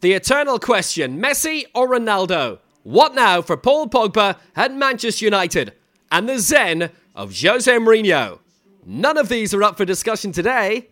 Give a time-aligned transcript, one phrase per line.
[0.00, 2.60] The eternal question Messi or Ronaldo?
[2.84, 5.74] What now for Paul Pogba at Manchester United?
[6.10, 8.38] And the zen of Jose Mourinho?
[8.86, 10.88] None of these are up for discussion today.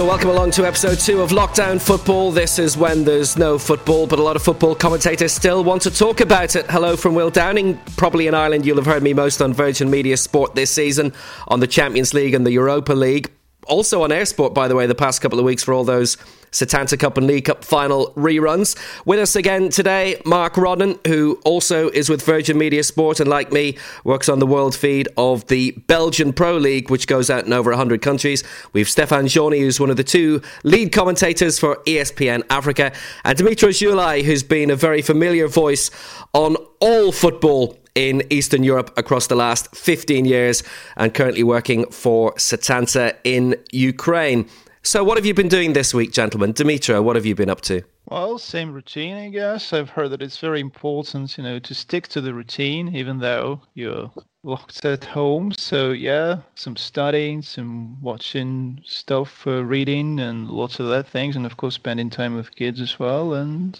[0.00, 2.32] So, welcome along to episode two of Lockdown Football.
[2.32, 5.90] This is when there's no football, but a lot of football commentators still want to
[5.90, 6.64] talk about it.
[6.70, 7.78] Hello from Will Downing.
[7.98, 11.12] Probably in Ireland, you'll have heard me most on Virgin Media Sport this season,
[11.48, 13.30] on the Champions League and the Europa League.
[13.70, 16.16] Also on eir Sport, by the way, the past couple of weeks for all those
[16.50, 18.76] Setanta Cup and League Cup final reruns.
[19.06, 23.52] With us again today, Mark Rodden, who also is with Virgin Media Sport and, like
[23.52, 27.52] me, works on the world feed of the Belgian Pro League, which goes out in
[27.52, 28.42] over 100 countries.
[28.72, 32.92] We've Stefan Johnny, who's one of the two lead commentators for ESPN Africa,
[33.24, 35.92] and Dimitros Zulai, who's been a very familiar voice
[36.34, 40.62] on all football in Eastern Europe across the last 15 years
[40.96, 44.48] and currently working for Setanta in Ukraine.
[44.82, 46.54] So, what have you been doing this week, gentlemen?
[46.54, 47.82] Dimitra, what have you been up to?
[48.06, 49.74] Well, same routine, I guess.
[49.74, 53.60] I've heard that it's very important, you know, to stick to the routine, even though
[53.74, 54.10] you're
[54.42, 55.52] locked at home.
[55.52, 61.36] So, yeah, some studying, some watching stuff, uh, reading, and lots of that things.
[61.36, 63.78] And of course, spending time with kids as well, and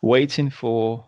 [0.00, 1.04] waiting for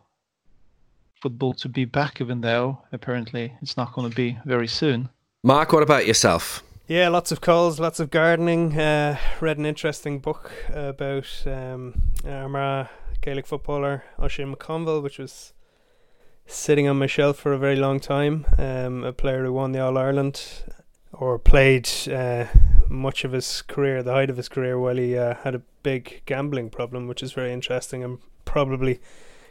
[1.26, 5.08] football to be back, even though apparently it's not going to be very soon.
[5.42, 6.62] Mark, what about yourself?
[6.86, 8.78] Yeah, lots of calls, lots of gardening.
[8.78, 12.86] Uh, read an interesting book about um, Armagh
[13.22, 15.52] Gaelic footballer Oisin McConville, which was
[16.46, 18.46] sitting on my shelf for a very long time.
[18.56, 20.40] Um, a player who won the All Ireland
[21.12, 22.44] or played uh,
[22.88, 26.22] much of his career, the height of his career, while he uh, had a big
[26.24, 29.00] gambling problem, which is very interesting and probably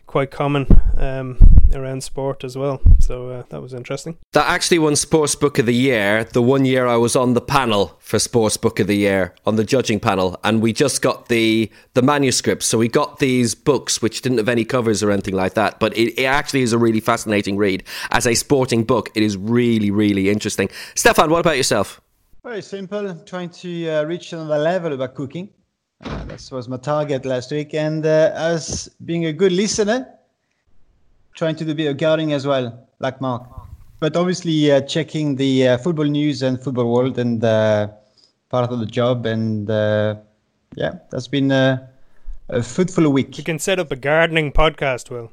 [0.08, 0.68] quite common
[0.98, 1.38] um,
[1.74, 2.82] around sport as well.
[3.00, 4.18] So uh, that was interesting.
[4.34, 6.24] That actually won Sports Book of the Year.
[6.24, 9.56] The one year I was on the panel for Sports Book of the Year on
[9.56, 12.66] the judging panel, and we just got the the manuscripts.
[12.66, 15.80] So we got these books which didn't have any covers or anything like that.
[15.80, 19.10] But it, it actually is a really fascinating read as a sporting book.
[19.16, 20.70] It is really really interesting.
[20.96, 22.02] Stefan, what about yourself?
[22.44, 23.16] Very simple.
[23.26, 25.50] Trying to uh, reach another level about cooking.
[26.04, 27.74] Uh, that was my target last week.
[27.74, 30.08] And uh, as being a good listener,
[31.34, 33.44] trying to do a bit of gardening as well, like Mark.
[34.00, 37.88] But obviously, uh, checking the uh, football news and football world and uh,
[38.50, 39.26] part of the job.
[39.26, 39.68] And
[40.76, 41.90] yeah, that's been a
[42.62, 43.36] fruitful week.
[43.38, 45.32] We can set up a gardening podcast, Will.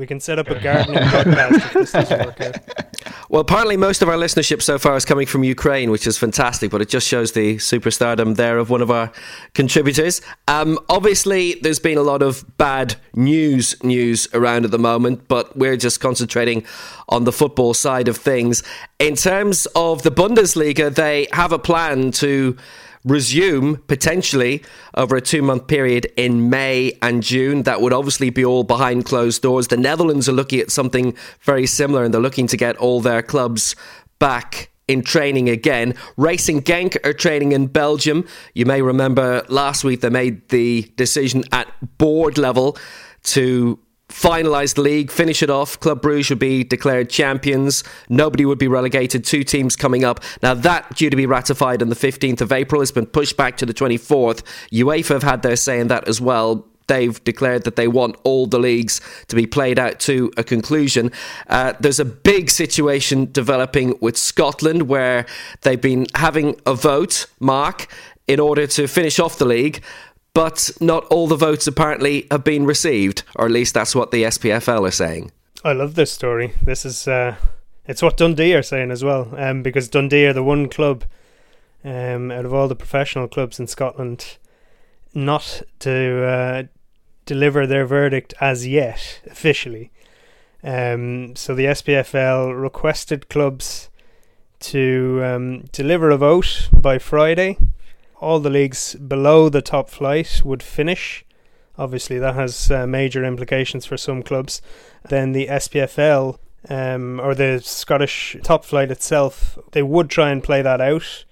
[0.00, 2.56] We can set up a gardening podcast if this doesn't work out.
[3.28, 6.72] Well, apparently most of our listenership so far is coming from Ukraine, which is fantastic,
[6.72, 9.12] but it just shows the superstardom there of one of our
[9.54, 10.20] contributors.
[10.48, 15.56] Um, obviously, there's been a lot of bad news news around at the moment, but
[15.56, 16.64] we're just concentrating
[17.08, 18.64] on the football side of things.
[18.98, 22.56] In terms of the Bundesliga, they have a plan to
[23.04, 24.62] resume potentially
[24.94, 27.62] over a two month period in May and June.
[27.62, 29.68] That would obviously be all behind closed doors.
[29.68, 33.22] The Netherlands are looking at something very similar and they're looking to get all their
[33.22, 33.74] clubs
[34.18, 35.94] back in training again.
[36.16, 38.26] Racing Genk are training in Belgium.
[38.54, 41.68] You may remember last week they made the decision at
[41.98, 42.76] board level
[43.22, 43.78] to
[44.10, 45.78] finalise the league, finish it off.
[45.80, 47.82] Club Bruges would be declared champions.
[48.08, 49.24] Nobody would be relegated.
[49.24, 50.20] Two teams coming up.
[50.42, 53.56] Now, that due to be ratified on the 15th of April has been pushed back
[53.58, 54.42] to the 24th.
[54.72, 56.66] UEFA have had their say in that as well.
[56.88, 61.12] They've declared that they want all the leagues to be played out to a conclusion.
[61.46, 65.24] Uh, there's a big situation developing with Scotland where
[65.62, 67.86] they've been having a vote, Mark,
[68.26, 69.82] in order to finish off the league
[70.34, 74.24] but not all the votes apparently have been received, or at least that's what the
[74.24, 75.32] SPFL are saying.
[75.64, 76.54] I love this story.
[76.62, 77.36] This is uh,
[77.86, 81.04] it's what Dundee are saying as well, um, because Dundee are the one club
[81.84, 84.36] um, out of all the professional clubs in Scotland
[85.12, 86.62] not to uh,
[87.26, 89.90] deliver their verdict as yet officially.
[90.62, 93.88] Um, so the SPFL requested clubs
[94.60, 97.56] to um, deliver a vote by Friday
[98.20, 101.24] all the leagues below the top flight would finish.
[101.78, 104.60] Obviously, that has uh, major implications for some clubs.
[105.08, 106.38] Then the SPFL
[106.68, 111.24] um, or the Scottish top flight itself, they would try and play that out,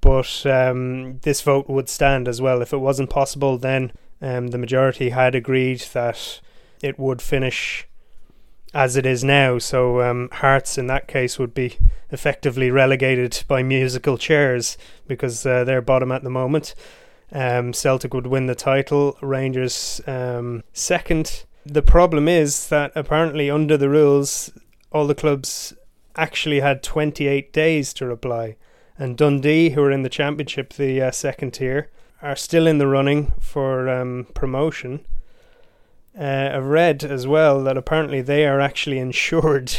[0.00, 2.62] but um, this vote would stand as well.
[2.62, 3.92] If it wasn't possible, then
[4.22, 6.40] um, the majority had agreed that
[6.82, 7.86] it would finish
[8.76, 9.56] as it is now.
[9.56, 11.78] So um, Hearts in that case would be
[12.10, 14.76] effectively relegated by musical chairs
[15.08, 16.74] because uh, they're bottom at the moment.
[17.32, 19.16] Um, Celtic would win the title.
[19.22, 21.46] Rangers um, second.
[21.64, 24.52] The problem is that apparently under the rules,
[24.92, 25.72] all the clubs
[26.14, 28.56] actually had 28 days to reply.
[28.98, 31.90] And Dundee, who are in the Championship, the uh, second tier,
[32.20, 35.06] are still in the running for um, promotion.
[36.18, 39.72] Uh, I've read as well that apparently they are actually insured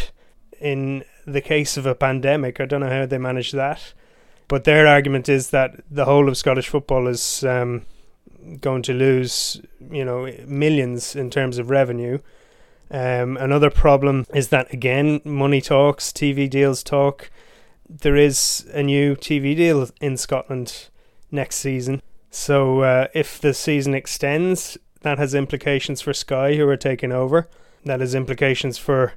[0.60, 2.60] in the case of a pandemic.
[2.60, 3.94] I don't know how they manage that.
[4.48, 7.86] But their argument is that the whole of Scottish football is um,
[8.62, 9.62] going to lose,
[9.92, 12.20] you know, millions in terms of revenue.
[12.90, 17.30] Um, another problem is that again, money talks, TV deals talk.
[17.90, 20.88] There is a new TV deal in Scotland
[21.30, 22.02] next season.
[22.30, 27.48] So uh, if the season extends, that has implications for Sky, who are taking over.
[27.86, 29.14] That has implications for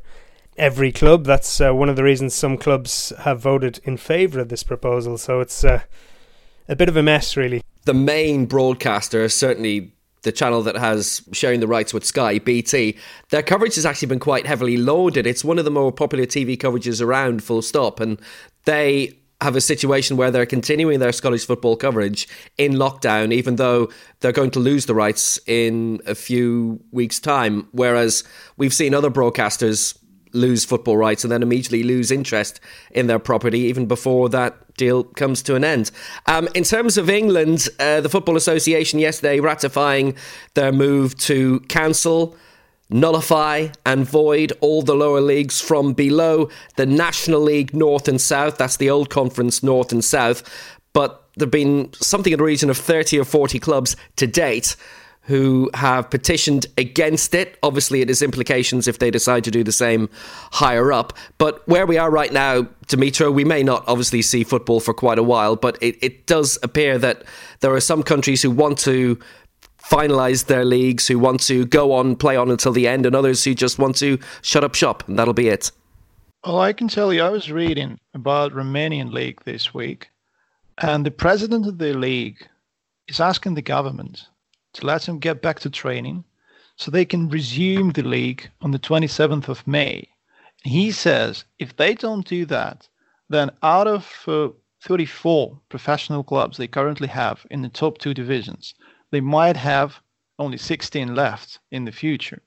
[0.57, 1.25] every club.
[1.25, 5.19] That's uh, one of the reasons some clubs have voted in favour of this proposal.
[5.19, 5.83] So it's uh,
[6.69, 7.63] a bit of a mess, really.
[7.85, 9.93] The main broadcaster, certainly
[10.23, 12.97] the channel that has sharing the rights with Sky, BT,
[13.31, 15.27] their coverage has actually been quite heavily loaded.
[15.27, 18.01] It's one of the more popular TV coverages around, full stop.
[18.01, 18.21] And
[18.67, 22.29] they have a situation where they're continuing their Scottish football coverage
[22.59, 23.89] in lockdown, even though
[24.21, 27.67] they're going to lose the rights in a few weeks' time.
[27.73, 28.23] Whereas
[28.57, 29.97] we've seen other broadcasters
[30.33, 32.61] lose football rights and then immediately lose interest
[32.93, 35.91] in their property even before that deal comes to an end.
[36.27, 40.15] Um, in terms of England, uh, the Football Association yesterday ratifying
[40.55, 42.37] their move to cancel.
[42.91, 48.59] Nullify and void all the lower leagues from below the National League North and South.
[48.59, 50.43] That's the old conference North and South.
[50.93, 54.77] But there have been something in the region of 30 or 40 clubs to date
[55.23, 57.57] who have petitioned against it.
[57.63, 60.09] Obviously, it has implications if they decide to do the same
[60.51, 61.13] higher up.
[61.39, 65.19] But where we are right now, Dimitro, we may not obviously see football for quite
[65.19, 67.23] a while, but it, it does appear that
[67.61, 69.19] there are some countries who want to
[69.91, 73.45] finalize their leagues, who want to go on, play on until the end, and others
[73.45, 75.73] who just want to shut up shop, and that'll be it.
[76.47, 80.11] Well, I can tell you, I was reading about Romanian league this week,
[80.79, 82.49] and the president of the league
[83.09, 84.27] is asking the government
[84.75, 86.25] to let them get back to training
[86.77, 90.09] so they can resume the league on the 27th of May.
[90.63, 92.89] He says if they don't do that,
[93.29, 94.49] then out of uh,
[94.83, 98.75] 34 professional clubs they currently have in the top two divisions,
[99.11, 100.01] they might have
[100.39, 102.43] only 16 left in the future.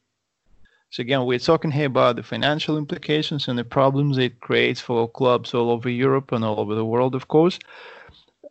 [0.90, 5.10] So again, we're talking here about the financial implications and the problems it creates for
[5.10, 7.60] clubs all over Europe and all over the world, of course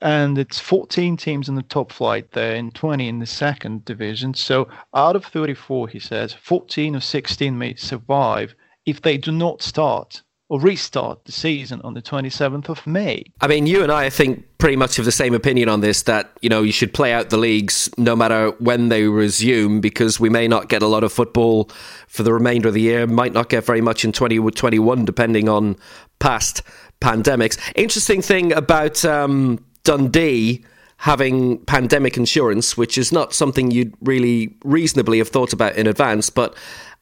[0.03, 4.35] and it's 14 teams in the top flight there and 20 in the second division.
[4.35, 8.55] So out of 34, he says, 14 or 16 may survive
[8.85, 10.23] if they do not start
[10.53, 13.25] or restart the season on the 27th of May.
[13.41, 16.03] I mean, you and I, I think, pretty much have the same opinion on this
[16.03, 20.21] that, you know, you should play out the leagues no matter when they resume because
[20.21, 21.71] we may not get a lot of football
[22.07, 25.75] for the remainder of the year, might not get very much in 2021, depending on
[26.19, 26.61] past
[27.01, 27.59] pandemics.
[27.75, 29.05] Interesting thing about.
[29.07, 30.65] Um, Dundee
[30.99, 36.31] having pandemic insurance, which is not something you'd really reasonably have thought about in advance.
[36.31, 36.57] But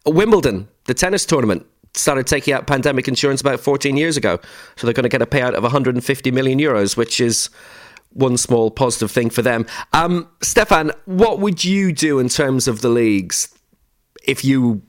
[0.07, 4.39] Wimbledon, the tennis tournament, started taking out pandemic insurance about 14 years ago.
[4.77, 7.51] So they're going to get a payout of 150 million euros, which is
[8.13, 9.67] one small positive thing for them.
[9.93, 13.49] Um, Stefan, what would you do in terms of the leagues
[14.25, 14.83] if you,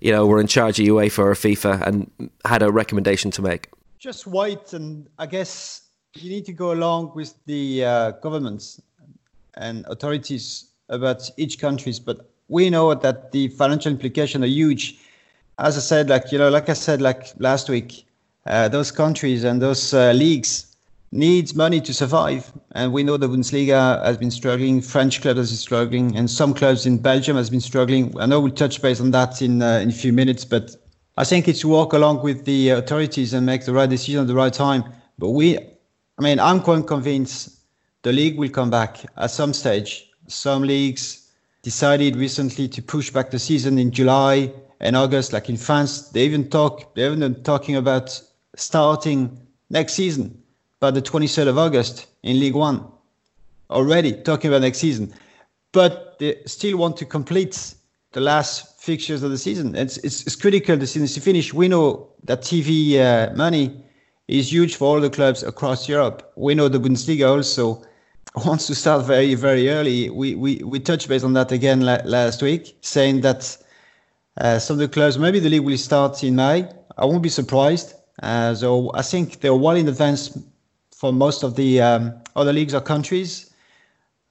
[0.00, 3.68] you know, were in charge of UEFA or FIFA and had a recommendation to make?
[3.98, 5.82] Just wait, and I guess
[6.14, 8.80] you need to go along with the uh, governments
[9.54, 14.98] and authorities about each countries, but we know that the financial implications are huge.
[15.62, 18.04] As I said, like you know, like I said, like last week,
[18.46, 20.66] uh, those countries and those uh, leagues
[21.12, 25.50] needs money to survive, and we know the Bundesliga has been struggling, French clubs has
[25.52, 28.12] been struggling, and some clubs in Belgium has been struggling.
[28.18, 30.74] I know we'll touch base on that in uh, in a few minutes, but
[31.16, 34.26] I think it's to walk along with the authorities and make the right decision at
[34.26, 34.82] the right time.
[35.16, 37.50] But we I mean, I'm quite convinced
[38.02, 40.10] the league will come back at some stage.
[40.26, 41.30] Some leagues
[41.62, 46.08] decided recently to push back the season in July and August, like in France.
[46.10, 48.20] They even talk, they're even talking about
[48.56, 50.42] starting next season
[50.80, 52.84] by the 23rd of August in League One.
[53.70, 55.14] Already talking about next season,
[55.72, 57.74] but they still want to complete
[58.12, 59.74] the last fixtures of the season.
[59.74, 61.54] It's it's, it's critical the season to finish.
[61.54, 63.82] We know that TV uh, money
[64.28, 66.32] is huge for all the clubs across Europe.
[66.36, 67.82] We know the Bundesliga also
[68.44, 70.10] wants to start very, very early.
[70.10, 73.56] We we, we touched base on that again la- last week, saying that
[74.38, 76.68] uh, some of the clubs, maybe the league will start in May.
[76.96, 77.94] I won't be surprised.
[78.22, 80.38] Uh, so I think they're well in advance
[80.94, 83.52] for most of the um, other leagues or countries.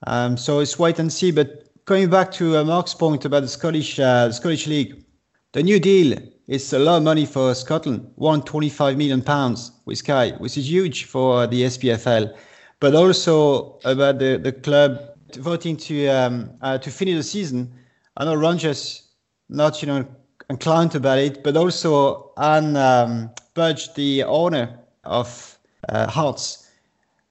[0.06, 1.30] Um, so it's wait and see.
[1.30, 5.04] But coming back to uh, Mark's point about the Scottish uh, Scottish league,
[5.52, 6.18] the new deal
[6.48, 11.04] it's a lot of money for Scotland, 125 million pounds with Sky, which is huge
[11.04, 12.36] for the SPFL,
[12.80, 14.98] but also about the, the club
[15.36, 17.72] voting to um, uh, to finish the season.
[18.16, 19.11] I know Rangers
[19.48, 20.06] not you know
[20.50, 25.58] inclined about it, but also Ann um, Budge, the owner of
[25.88, 26.70] uh, Hearts,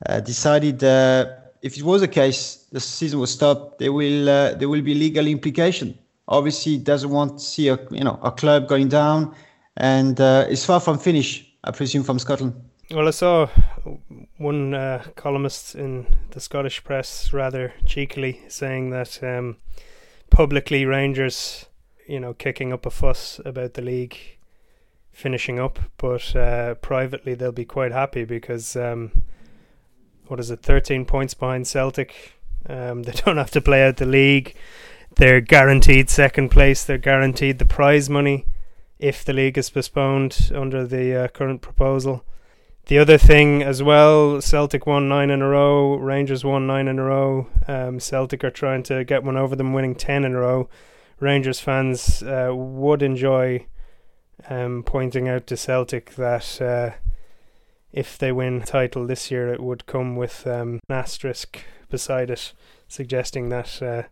[0.07, 1.25] uh, decided uh,
[1.61, 3.79] if it was the case, the season was stopped.
[3.79, 5.97] There will uh, there will be legal implication
[6.31, 9.35] obviously doesn't want to see a you know a club going down,
[9.77, 11.47] and uh, is far from finished.
[11.63, 12.53] I presume from Scotland.
[12.89, 13.47] Well, I saw
[14.37, 19.57] one uh, columnist in the Scottish press rather cheekily saying that um,
[20.29, 21.67] publicly Rangers,
[22.11, 24.17] you know, kicking up a fuss about the league
[25.13, 29.13] finishing up, but uh, privately they'll be quite happy because um,
[30.27, 32.33] what is it, 13 points behind Celtic.
[32.67, 34.55] Um, they don't have to play out the league.
[35.15, 36.83] They're guaranteed second place.
[36.83, 38.45] They're guaranteed the prize money
[38.99, 42.25] if the league is postponed under the uh, current proposal.
[42.87, 46.99] The other thing as well, Celtic won nine in a row, Rangers won nine in
[46.99, 47.47] a row.
[47.69, 50.67] Um, Celtic are trying to get one over them, winning ten in a row.
[51.21, 53.67] Rangers fans uh, would enjoy
[54.49, 56.91] um, pointing out to Celtic that uh,
[57.93, 62.53] if they win title this year, it would come with um, an asterisk beside it,
[62.87, 64.03] suggesting that uh,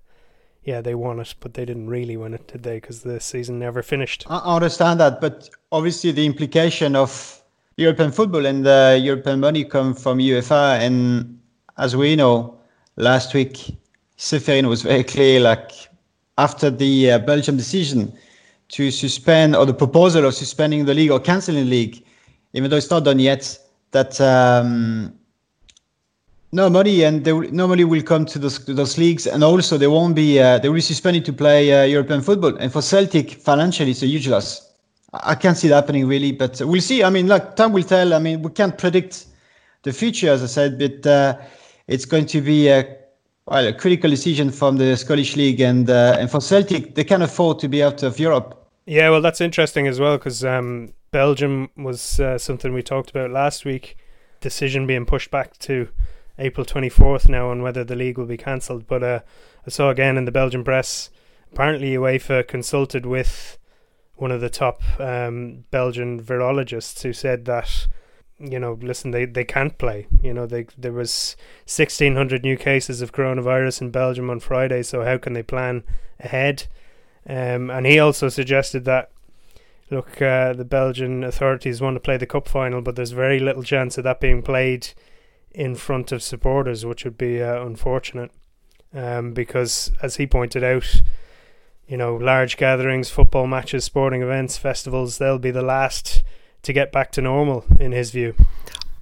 [0.63, 2.75] yeah, they won it, but they didn't really win it, did they?
[2.75, 4.25] Because the season never finished.
[4.29, 7.41] I understand that, but obviously the implication of
[7.77, 11.39] European football and the European money come from UEFA, and
[11.77, 12.59] as we know,
[12.97, 13.77] last week
[14.17, 15.39] Ceferin was very clear.
[15.39, 15.71] Like
[16.39, 18.13] after the uh, Belgium decision
[18.69, 22.03] to suspend or the proposal of suspending the league or cancelling the league,
[22.53, 23.59] even though it's not done yet,
[23.91, 25.13] that um,
[26.51, 30.15] no money, and they normally will come to those, those leagues, and also they won't
[30.15, 32.55] be uh, they will be suspended to play uh, European football.
[32.57, 34.71] And for Celtic, financially, it's a huge loss.
[35.13, 37.03] I can't see that happening really, but we'll see.
[37.03, 38.13] I mean, like time will tell.
[38.13, 39.25] I mean, we can't predict
[39.83, 41.37] the future, as I said, but uh,
[41.87, 42.98] it's going to be a,
[43.49, 47.23] well, a critical decision from the Scottish League, and uh, and for Celtic, they can't
[47.23, 48.55] afford to be out of Europe.
[48.85, 53.31] Yeah, well, that's interesting as well because um, Belgium was uh, something we talked about
[53.31, 53.97] last week.
[54.41, 55.89] Decision being pushed back to
[56.37, 58.87] April 24th now on whether the league will be cancelled.
[58.87, 59.19] But uh,
[59.65, 61.09] I saw again in the Belgian press,
[61.51, 63.57] apparently UEFA consulted with
[64.15, 67.87] one of the top um, Belgian virologists who said that
[68.39, 70.07] you know, listen, they, they can't play.
[70.21, 74.83] You know, they there was sixteen hundred new cases of coronavirus in Belgium on Friday.
[74.83, 75.83] So how can they plan
[76.19, 76.67] ahead?
[77.27, 79.11] Um, and he also suggested that
[79.91, 83.63] look, uh, the Belgian authorities want to play the cup final, but there's very little
[83.63, 84.89] chance of that being played
[85.51, 88.31] in front of supporters, which would be uh, unfortunate.
[88.93, 91.03] Um, because, as he pointed out,
[91.87, 96.23] you know, large gatherings, football matches, sporting events, festivals, they'll be the last
[96.63, 98.35] to get back to normal, in his view.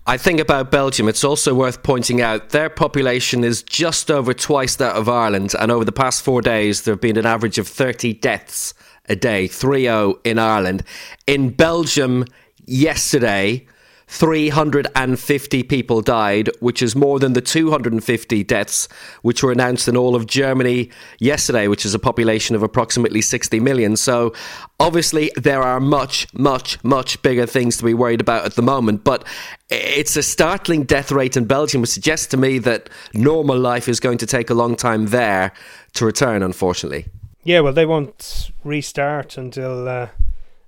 [0.05, 4.77] I think about Belgium, it's also worth pointing out their population is just over twice
[4.77, 7.67] that of Ireland, and over the past four days, there have been an average of
[7.67, 8.73] 30 deaths
[9.09, 10.83] a day, 3 0 in Ireland.
[11.27, 12.23] In Belgium,
[12.65, 13.65] yesterday,
[14.07, 18.87] 350 people died, which is more than the 250 deaths
[19.21, 23.59] which were announced in all of Germany yesterday, which is a population of approximately 60
[23.59, 23.97] million.
[23.97, 24.33] So,
[24.79, 29.03] obviously, there are much, much, much bigger things to be worried about at the moment.
[29.03, 29.27] But
[29.69, 33.99] it's a startling death rate in Belgium, which suggests to me that normal life is
[33.99, 35.51] going to take a long time there
[35.95, 37.07] to return, unfortunately.
[37.43, 39.87] Yeah, well, they won't restart until.
[39.87, 40.07] Uh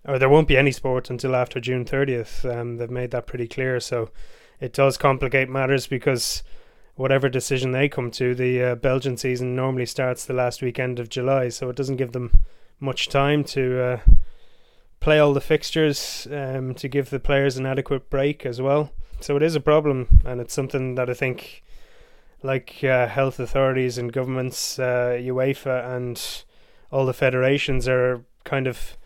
[0.10, 2.44] or there won't be any sport until after June 30th.
[2.44, 3.80] Um, they've made that pretty clear.
[3.80, 4.10] So
[4.60, 6.42] it does complicate matters because
[6.96, 11.10] whatever decision they come to, the uh, Belgian season normally starts the last weekend of
[11.10, 11.50] July.
[11.50, 12.40] So it doesn't give them
[12.80, 14.00] much time to uh,
[15.00, 18.92] play all the fixtures, um, to give the players an adequate break as well.
[19.22, 21.64] So it is a problem, and it's something that I think,
[22.42, 26.44] like uh, health authorities and governments, uh, UEFA and
[26.92, 28.98] all the federations are kind of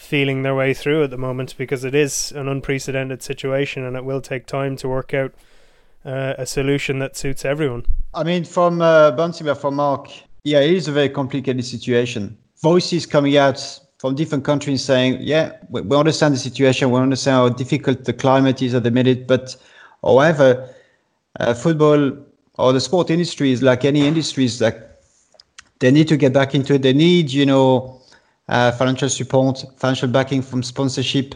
[0.00, 4.04] feeling their way through at the moment because it is an unprecedented situation and it
[4.04, 5.32] will take time to work out
[6.06, 7.84] uh, a solution that suits everyone.
[8.14, 10.10] I mean, from uh, Bunsinger, from Mark,
[10.44, 12.36] yeah, it is a very complicated situation.
[12.62, 13.60] Voices coming out
[13.98, 18.14] from different countries saying, yeah, we, we understand the situation, we understand how difficult the
[18.14, 19.54] climate is at the minute, but
[20.02, 20.66] however,
[21.38, 22.10] uh, football
[22.54, 25.02] or the sport industry is like any industries, that
[25.80, 26.82] they need to get back into it.
[26.82, 27.99] They need, you know,
[28.50, 31.34] uh, financial support, financial backing from sponsorship.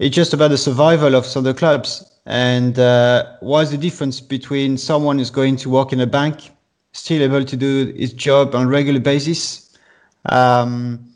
[0.00, 2.04] It's just about the survival of some of the clubs.
[2.26, 6.50] And uh, what's the difference between someone who's going to work in a bank,
[6.92, 9.78] still able to do his job on a regular basis?
[10.26, 11.14] Um,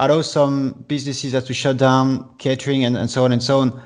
[0.00, 3.82] Although some businesses have to shut down, catering and, and so on and so on.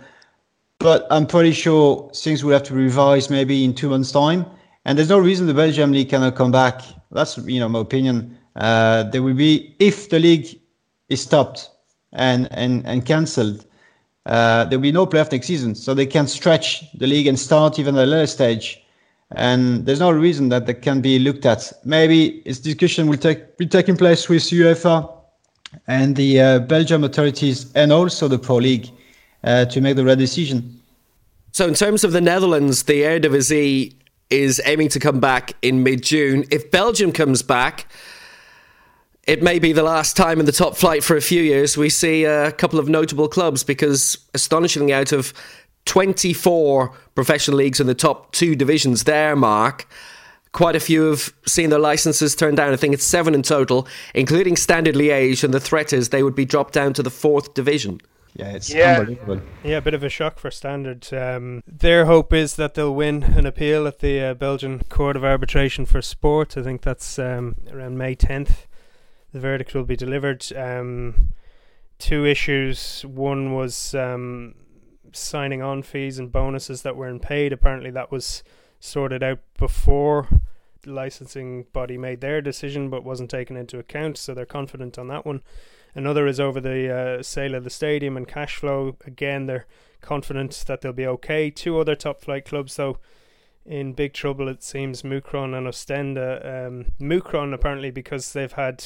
[0.78, 4.46] But I'm pretty sure things will have to revise maybe in two months' time.
[4.84, 6.82] And there's no reason the Belgium league cannot come back.
[7.10, 8.38] That's you know my opinion.
[8.54, 10.60] Uh, there will be if the league
[11.08, 11.70] is stopped
[12.12, 13.66] and and and cancelled,
[14.26, 15.74] uh, there will be no playoff next season.
[15.74, 18.80] So they can stretch the league and start even at a later stage.
[19.36, 21.72] And there's no reason that that can be looked at.
[21.84, 25.10] Maybe this discussion will take be taking place with UEFA
[25.86, 28.90] and the uh, Belgium authorities and also the Pro League
[29.42, 30.80] uh, to make the right decision.
[31.52, 33.94] So, in terms of the Netherlands, the Eredivisie
[34.30, 36.44] is aiming to come back in mid June.
[36.50, 37.86] If Belgium comes back,
[39.26, 41.88] it may be the last time in the top flight for a few years we
[41.88, 45.32] see a couple of notable clubs because, astonishingly, out of
[45.86, 49.86] 24 professional leagues in the top two divisions there, Mark,
[50.52, 52.72] quite a few have seen their licenses turned down.
[52.72, 56.34] I think it's seven in total, including Standard Liège, and the threat is they would
[56.34, 58.00] be dropped down to the fourth division.
[58.36, 58.98] Yeah, it's Yeah.
[58.98, 59.40] unbelievable.
[59.62, 61.06] Yeah, a bit of a shock for Standard.
[61.12, 65.24] Um, their hope is that they'll win an appeal at the uh, Belgian Court of
[65.24, 66.56] Arbitration for Sport.
[66.56, 68.66] I think that's um, around May 10th.
[69.34, 70.46] The verdict will be delivered.
[70.54, 71.32] Um,
[71.98, 73.04] two issues.
[73.04, 74.54] One was um,
[75.12, 77.52] signing on fees and bonuses that weren't paid.
[77.52, 78.44] Apparently, that was
[78.78, 80.28] sorted out before
[80.82, 84.18] the licensing body made their decision, but wasn't taken into account.
[84.18, 85.42] So they're confident on that one.
[85.96, 88.96] Another is over the uh, sale of the stadium and cash flow.
[89.04, 89.66] Again, they're
[90.00, 91.50] confident that they'll be okay.
[91.50, 92.98] Two other top flight clubs, though,
[93.66, 96.66] in big trouble, it seems Mouscron and Ostende.
[96.68, 98.84] Um, Mouscron, apparently, because they've had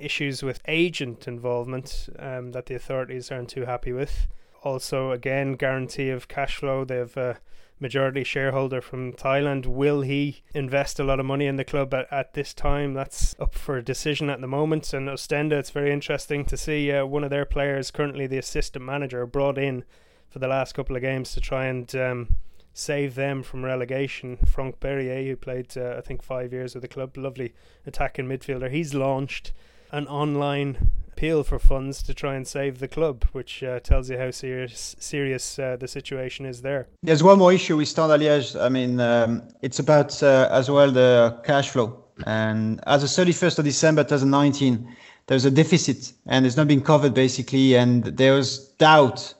[0.00, 4.26] issues with agent involvement um, that the authorities aren't too happy with.
[4.62, 6.84] Also, again, guarantee of cash flow.
[6.84, 7.38] They have a
[7.80, 9.66] majority shareholder from Thailand.
[9.66, 12.92] Will he invest a lot of money in the club at, at this time?
[12.92, 14.92] That's up for decision at the moment.
[14.92, 18.84] And Ostenda, it's very interesting to see uh, one of their players, currently the assistant
[18.84, 19.84] manager, brought in
[20.28, 22.36] for the last couple of games to try and um,
[22.72, 24.36] save them from relegation.
[24.46, 27.54] Franck Berrier, who played, uh, I think, five years with the club, lovely
[27.86, 29.52] attacking midfielder, he's launched
[29.92, 34.16] an online appeal for funds to try and save the club, which uh, tells you
[34.16, 36.88] how serious serious uh, the situation is there.
[37.02, 38.58] There's one more issue with Standard Liège.
[38.60, 42.04] I mean, um, it's about uh, as well the cash flow.
[42.26, 47.14] And as of 31st of December 2019, there's a deficit and it's not being covered
[47.14, 47.76] basically.
[47.76, 49.34] And there's doubt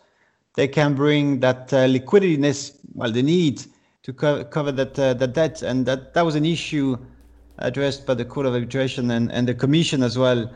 [0.55, 2.37] they can bring that uh, liquidity,
[2.95, 3.63] well, the need
[4.03, 5.63] to co- cover that uh, that debt.
[5.63, 6.99] And that, that was an issue
[7.61, 10.51] addressed by the Court of Arbitration and, and the Commission as well.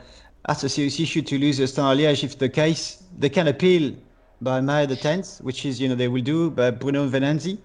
[0.47, 2.25] That's a serious issue to lose Standard Liège.
[2.25, 3.95] If the case, they can appeal
[4.41, 7.59] by May the 10th, which is, you know, they will do by Bruno Venanzi.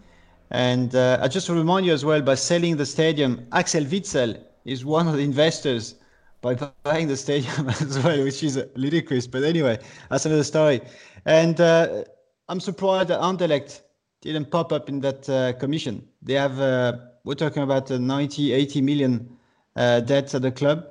[0.51, 4.85] And uh, I just remind you as well, by selling the stadium, Axel Witsel is
[4.85, 5.95] one of the investors
[6.41, 9.27] by buying the stadium as well, which is ludicrous.
[9.27, 10.81] But anyway, that's another story.
[11.25, 12.05] And uh,
[12.47, 13.81] I'm surprised that Anderlecht
[14.21, 16.07] didn't pop up in that uh, commission.
[16.21, 16.97] They have, uh,
[17.29, 19.37] we're talking about a 90, 80 million
[19.75, 20.83] uh, debts at the club.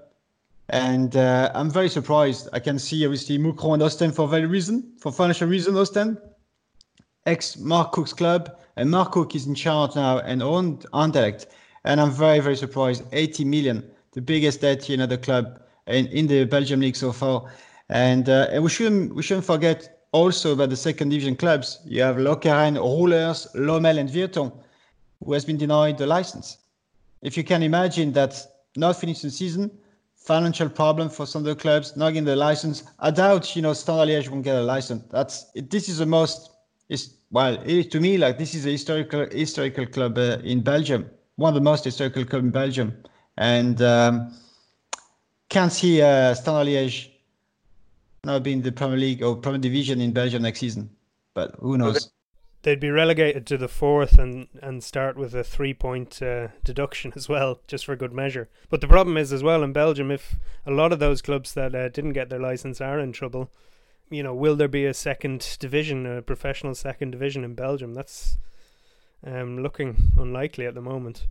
[0.69, 2.49] And uh, I'm very surprised.
[2.53, 6.17] I can see obviously Mouscron and Ostend for very reason, for financial reason, Ostend.
[7.27, 11.47] Ex Marc Coucke's club, and Marc Coucke is in charge now and owned Anderlecht.
[11.85, 13.03] And I'm very, very surprised.
[13.11, 17.51] 80 million, the biggest debt in the club in, in the Belgium league so far.
[17.89, 21.81] And, uh, and we shouldn't we shouldn't forget also about the second division clubs.
[21.85, 24.53] You have Lokeren, Roulers, Lommel, and Virton,
[25.25, 26.59] who has been denied the license.
[27.23, 29.71] If you can imagine that not finishing season,
[30.15, 32.85] financial problem for some of the clubs, not getting the license.
[32.99, 35.05] I doubt, you know, Standard Liège won't get a license.
[35.11, 36.51] That's this is the most,
[36.89, 41.09] is well, it, to me, like this is a historical historical club uh, in Belgium,
[41.37, 42.97] one of the most historical club in Belgium,
[43.37, 44.35] and um,
[45.49, 47.11] can't see uh, Standard Liège
[48.25, 50.91] now being the Premier League or Premier Division in Belgium next season.
[51.35, 52.11] But who knows?
[52.63, 57.13] They'd be relegated to the fourth and, and start with a three point uh, deduction
[57.17, 58.49] as well, just for good measure.
[58.69, 61.75] But the problem is as well in Belgium, if a lot of those clubs that
[61.75, 63.51] uh, didn't get their license are in trouble,
[64.11, 67.95] you know, will there be a second division, a professional second division in Belgium?
[67.95, 68.39] That's
[69.25, 71.27] um, looking unlikely at the moment.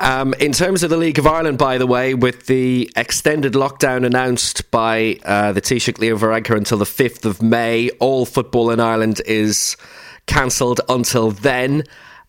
[0.00, 4.06] Um, in terms of the League of Ireland, by the way, with the extended lockdown
[4.06, 8.78] announced by uh, the Taoiseach Leo Varadkar until the 5th of May, all football in
[8.78, 9.76] Ireland is
[10.28, 11.82] cancelled until then.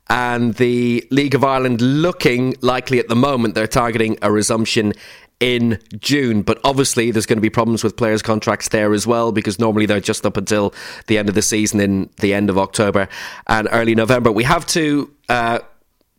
[0.09, 4.93] And the League of Ireland looking likely at the moment, they're targeting a resumption
[5.39, 6.41] in June.
[6.41, 9.85] But obviously, there's going to be problems with players' contracts there as well, because normally
[9.85, 10.73] they're just up until
[11.05, 13.07] the end of the season in the end of October
[13.45, 14.31] and early November.
[14.31, 15.13] We have to.
[15.29, 15.59] Uh,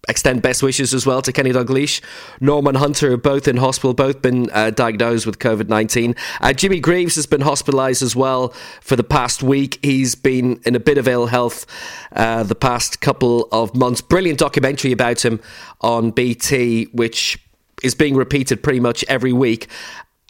[0.08, 2.00] extend best wishes as well to Kenny Dalglish,
[2.40, 6.14] Norman Hunter, both in hospital, both been uh, diagnosed with COVID 19.
[6.40, 8.48] Uh, Jimmy Greaves has been hospitalised as well
[8.80, 9.78] for the past week.
[9.82, 11.66] He's been in a bit of ill health
[12.12, 14.00] uh, the past couple of months.
[14.00, 15.40] Brilliant documentary about him
[15.80, 17.38] on BT, which
[17.82, 19.68] is being repeated pretty much every week.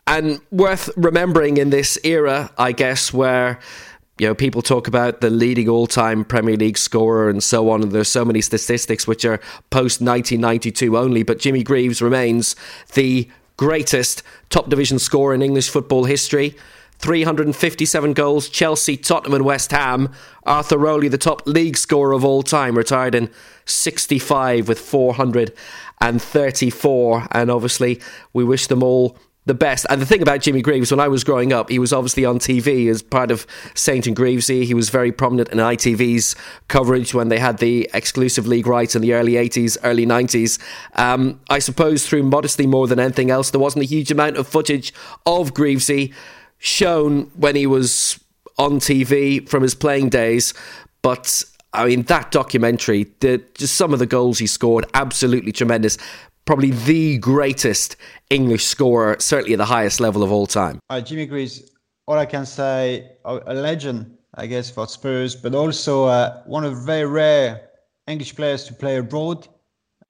[0.07, 3.61] And worth remembering in this era, I guess, where
[4.21, 7.91] you know, people talk about the leading all-time Premier League scorer and so on, and
[7.91, 9.39] there's so many statistics which are
[9.71, 11.23] post 1992 only.
[11.23, 12.55] But Jimmy Greaves remains
[12.93, 16.55] the greatest top division scorer in English football history.
[16.99, 20.13] 357 goals, Chelsea, Tottenham, and West Ham.
[20.45, 23.31] Arthur Rowley, the top league scorer of all time, retired in
[23.65, 27.27] 65 with 434.
[27.31, 28.03] And obviously,
[28.35, 29.87] we wish them all the best.
[29.89, 32.39] And the thing about Jimmy Greaves, when I was growing up, he was obviously on
[32.39, 34.67] TV as part of Saint and Greavesy.
[34.67, 36.37] He was very prominent in ITV's
[36.69, 40.59] coverage when they had the exclusive league rights in the early 80s, early 90s.
[40.95, 44.47] Um, I suppose through modesty more than anything else, there wasn't a huge amount of
[44.47, 44.93] footage
[45.25, 46.13] of Greavesy
[46.59, 48.23] shown when he was
[48.59, 50.53] on TV from his playing days.
[51.01, 55.97] But I mean, that documentary, the, just some of the goals he scored, absolutely tremendous
[56.45, 57.97] probably the greatest
[58.31, 60.79] English scorer, certainly at the highest level of all time.
[60.91, 61.71] Uh, Jimmy Greaves,
[62.07, 66.75] all I can say, a legend, I guess, for Spurs, but also uh, one of
[66.75, 67.69] the very rare
[68.07, 69.47] English players to play abroad.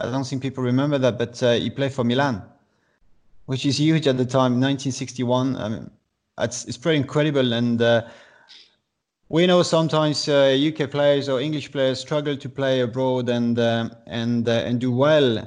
[0.00, 2.42] I don't think people remember that, but uh, he played for Milan,
[3.46, 5.56] which is huge at the time, 1961.
[5.56, 5.90] I mean,
[6.38, 7.52] it's, it's pretty incredible.
[7.52, 8.08] And uh,
[9.28, 13.90] we know sometimes UK uh, players or English players struggle to play abroad and uh,
[14.06, 15.46] and and do well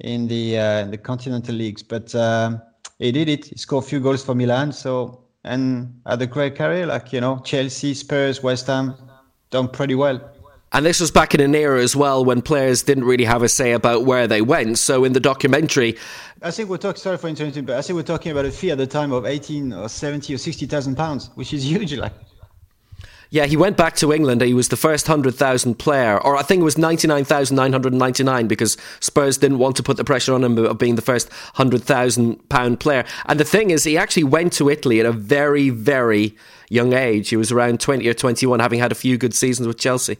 [0.00, 1.82] in the uh, the continental leagues.
[1.82, 2.58] But uh,
[2.98, 3.46] he did it.
[3.46, 4.72] He scored a few goals for Milan.
[4.72, 8.94] So and had a great career, like you know Chelsea, Spurs, West Ham,
[9.50, 10.20] done pretty well.
[10.72, 13.48] And this was back in an era as well when players didn't really have a
[13.48, 14.76] say about where they went.
[14.78, 15.96] So in the documentary,
[16.42, 17.00] I think we're talking.
[17.00, 19.24] Sorry for interrupting, but I think we're talking about a fee at the time of
[19.26, 21.94] eighteen or seventy or sixty thousand pounds, which is huge.
[21.94, 22.14] Like
[23.34, 24.42] yeah, he went back to England.
[24.42, 29.58] He was the first 100,000 player, or I think it was 99,999 because Spurs didn't
[29.58, 33.04] want to put the pressure on him of being the first 100,000 pound player.
[33.26, 36.36] And the thing is, he actually went to Italy at a very, very
[36.70, 37.30] young age.
[37.30, 40.16] He was around 20 or 21, having had a few good seasons with Chelsea.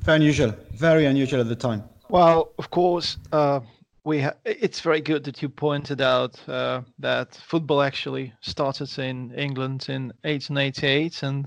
[0.00, 0.54] Very unusual.
[0.72, 1.84] Very unusual at the time.
[2.08, 3.60] Well, of course, uh,
[4.04, 9.32] we ha- it's very good that you pointed out uh, that football actually started in
[9.34, 11.46] England in 1888 and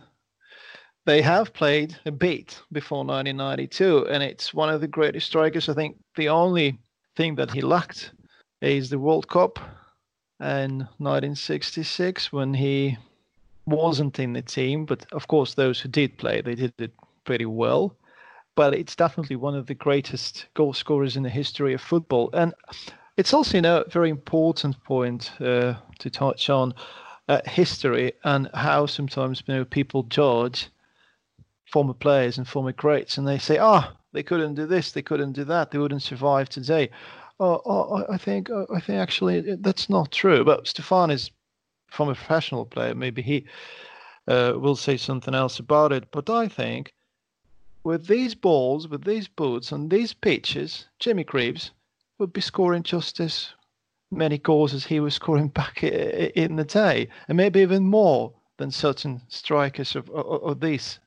[1.05, 5.67] they have played a bit before 1992, and it's one of the greatest strikers.
[5.67, 6.77] I think the only
[7.15, 8.11] thing that he lacked
[8.61, 9.59] is the World Cup
[10.39, 12.97] in 1966 when he
[13.65, 14.85] wasn't in the team.
[14.85, 17.95] But of course, those who did play, they did it pretty well.
[18.55, 22.29] But it's definitely one of the greatest goal scorers in the history of football.
[22.33, 22.53] And
[23.17, 26.73] it's also you know, a very important point uh, to touch on
[27.27, 30.69] uh, history and how sometimes you know, people judge
[31.71, 35.01] former players and former greats, and they say, "Ah, oh, they couldn't do this, they
[35.01, 36.89] couldn't do that, they wouldn't survive today."
[37.39, 40.43] Oh, oh I think uh, I think actually that's not true.
[40.43, 41.31] But Stefan is
[41.88, 42.95] from a professional player.
[42.95, 43.45] Maybe he
[44.27, 46.12] uh, will say something else about it.
[46.12, 46.93] But I think
[47.84, 51.71] with these balls, with these boots, and these pitches, Jimmy Greaves
[52.19, 53.53] would be scoring just as
[54.12, 58.71] many goals as he was scoring back in the day, and maybe even more than
[58.71, 60.99] certain strikers of, of, of these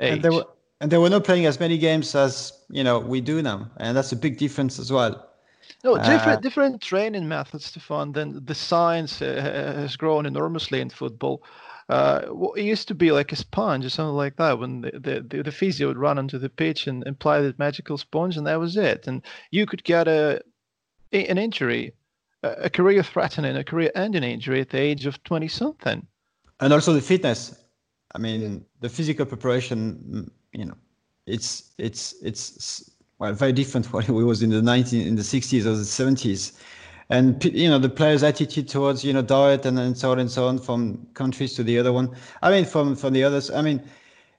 [0.00, 0.12] age.
[0.14, 0.44] And they were
[0.80, 3.96] and they were not playing as many games as you know we do now, and
[3.96, 5.28] that's a big difference as well.
[5.84, 8.12] No, different uh, different training methods, Stefan.
[8.12, 11.42] Then the science uh, has grown enormously in football.
[11.88, 12.20] Uh,
[12.54, 15.50] it used to be like a sponge or something like that when the, the, the
[15.50, 19.06] physio would run onto the pitch and apply the magical sponge, and that was it.
[19.06, 20.42] And you could get a
[21.12, 21.94] an injury,
[22.42, 26.06] a career threatening, a career ending injury at the age of 20 something.
[26.60, 27.54] And also the fitness.
[28.14, 30.76] I mean, the physical preparation, mm, you know,
[31.26, 35.66] it's it's it's well very different what it was in the 19 in the 60s
[35.66, 36.58] or the 70s,
[37.10, 40.30] and you know the players' attitude towards you know diet and, and so on and
[40.30, 42.14] so on from countries to the other one.
[42.42, 43.50] I mean, from from the others.
[43.50, 43.82] I mean,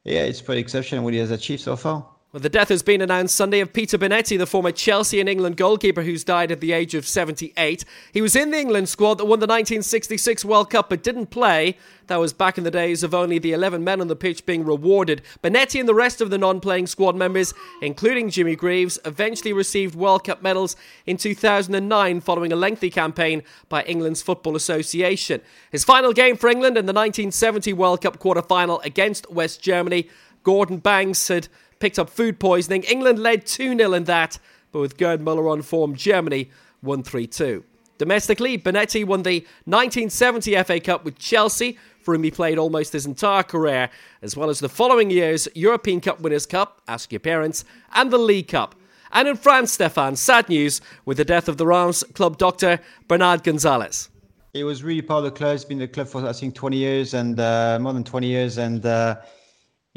[0.03, 2.05] yeah, it's pretty exceptional what he has achieved so far.
[2.31, 5.57] Well, the death has been announced Sunday of Peter Bonetti, the former Chelsea and England
[5.57, 7.83] goalkeeper who's died at the age of 78.
[8.13, 11.75] He was in the England squad that won the 1966 World Cup but didn't play.
[12.05, 14.63] That was back in the days of only the 11 men on the pitch being
[14.63, 15.23] rewarded.
[15.41, 19.95] Bonetti and the rest of the non playing squad members, including Jimmy Greaves, eventually received
[19.95, 20.75] World Cup medals
[21.07, 25.41] in 2009 following a lengthy campaign by England's Football Association.
[25.71, 30.07] His final game for England in the 1970 World Cup quarter final against West Germany,
[30.43, 31.47] Gordon Banks had
[31.79, 32.83] picked up food poisoning.
[32.83, 34.37] England led 2 0 in that.
[34.71, 36.49] but with Gerd Muller on form, Germany
[36.81, 37.63] won 3 2.
[37.97, 43.05] Domestically, Bonetti won the 1970 FA Cup with Chelsea, for whom he played almost his
[43.05, 43.89] entire career,
[44.21, 48.17] as well as the following year's European Cup Winners' Cup, ask your parents, and the
[48.17, 48.73] League Cup.
[49.11, 53.43] And in France, Stefan, sad news with the death of the Reims club doctor Bernard
[53.43, 54.09] Gonzalez.
[54.53, 55.53] It was really part of the club.
[55.53, 58.57] He's been the club for I think 20 years and uh, more than 20 years,
[58.57, 59.17] and uh,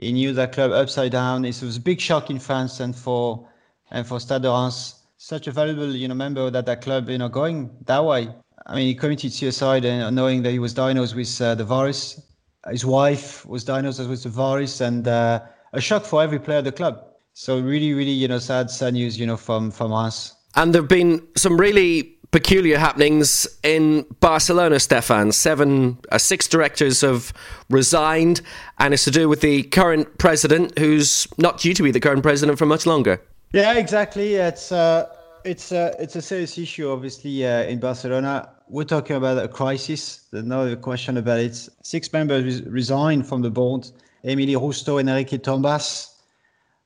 [0.03, 1.45] he knew that club upside down.
[1.45, 3.49] It was a big shock in France and for
[3.91, 7.19] and for Stade de Reims such a valuable, you know, member that that club, you
[7.19, 8.29] know, going that way.
[8.67, 11.65] I mean, he committed suicide and uh, knowing that he was diagnosed with uh, the
[11.65, 12.21] virus.
[12.69, 15.41] His wife was diagnosed with the virus, and uh,
[15.73, 17.05] a shock for every player of the club.
[17.35, 20.35] So really, really, you know, sad, sad news, you know, from from us.
[20.57, 25.31] And there've been some really peculiar happenings in Barcelona, Stefan.
[25.31, 27.33] Seven, uh, six directors have
[27.71, 28.41] resigned,
[28.79, 32.23] and it's to do with the current president, who's not due to be the current
[32.23, 33.21] president for much longer.
[33.53, 34.35] Yeah, exactly.
[34.35, 35.07] It's uh,
[35.45, 38.49] it's uh, it's a serious issue, obviously, uh, in Barcelona.
[38.69, 40.27] We're talking about a crisis.
[40.33, 41.69] There's no question about it.
[41.83, 43.87] Six members resigned from the board:
[44.25, 46.12] Emili Rousaud, Enrique Tombas,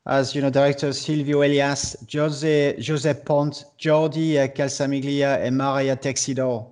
[0.07, 6.67] as you know, directors Silvio Elias, Jose Josep Pont, Jordi uh, Calsamiglia, and Maria Teixidor.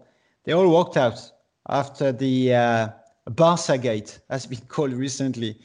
[0.44, 1.32] They all walked out
[1.68, 2.88] after the uh,
[3.30, 5.58] Barca Gate has been called recently.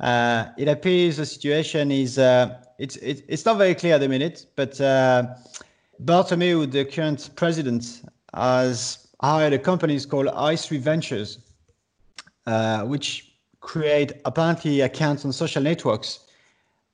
[0.00, 4.08] Uh, it appears the situation is uh, it's it, it's not very clear at the
[4.08, 5.26] minute, but uh,
[6.04, 8.02] Bartomeu, the current president,
[8.34, 11.38] has hired a company called i3 Ventures,
[12.46, 16.25] uh, which create apparently accounts on social networks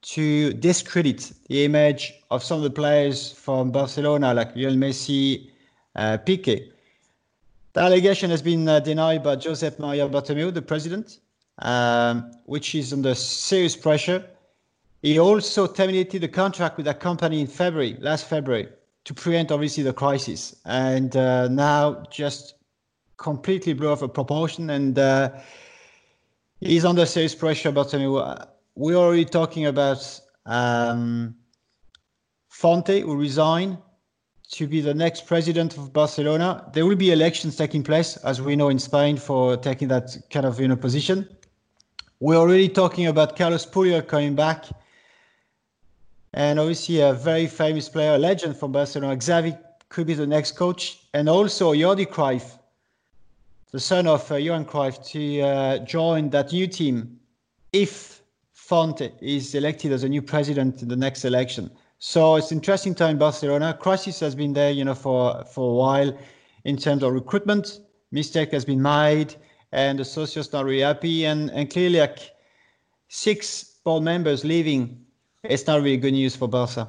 [0.03, 5.51] to discredit the image of some of the players from Barcelona, like Lionel Messi,
[5.97, 6.71] uh, Piqué.
[7.73, 11.21] The allegation has been uh, denied by Josep Maria Bartomeu, the president,
[11.59, 14.29] um, which is under serious pressure
[15.03, 18.69] he also terminated the contract with that company in February, last February,
[19.05, 20.55] to prevent obviously the crisis.
[20.65, 22.55] And uh, now just
[23.17, 25.31] completely blew off a proportion and uh,
[26.61, 27.71] he's under serious pressure.
[27.77, 28.37] I mean,
[28.75, 31.35] we're already talking about um,
[32.49, 33.79] Fonte, who resigned
[34.53, 36.71] to be the next president of Barcelona.
[36.73, 40.47] There will be elections taking place, as we know in Spain, for taking that kind
[40.47, 41.29] of you know position.
[42.21, 44.67] We're already talking about Carlos Puyol coming back
[46.35, 49.17] and obviously a very famous player, a legend from Barcelona.
[49.17, 49.59] Xavi
[49.89, 52.59] could be the next coach, and also Jordi Cruyff,
[53.71, 57.19] the son of uh, Johan Cruyff, to uh, join that new team
[57.73, 58.22] if
[58.69, 61.69] Fonte is elected as a new president in the next election.
[61.99, 63.77] So it's interesting time in Barcelona.
[63.79, 66.19] Crisis has been there, you know, for for a while
[66.65, 67.81] in terms of recruitment.
[68.13, 69.35] Mistake has been made,
[69.73, 72.21] and the socios not really happy, and and clearly like
[73.09, 75.05] six board members leaving
[75.43, 76.89] it's not really good news for Barca,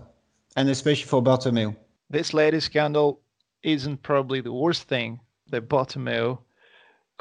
[0.55, 1.75] and especially for Bartomeu.
[2.12, 3.19] This latest scandal
[3.63, 6.38] isn't probably the worst thing that Bartomeu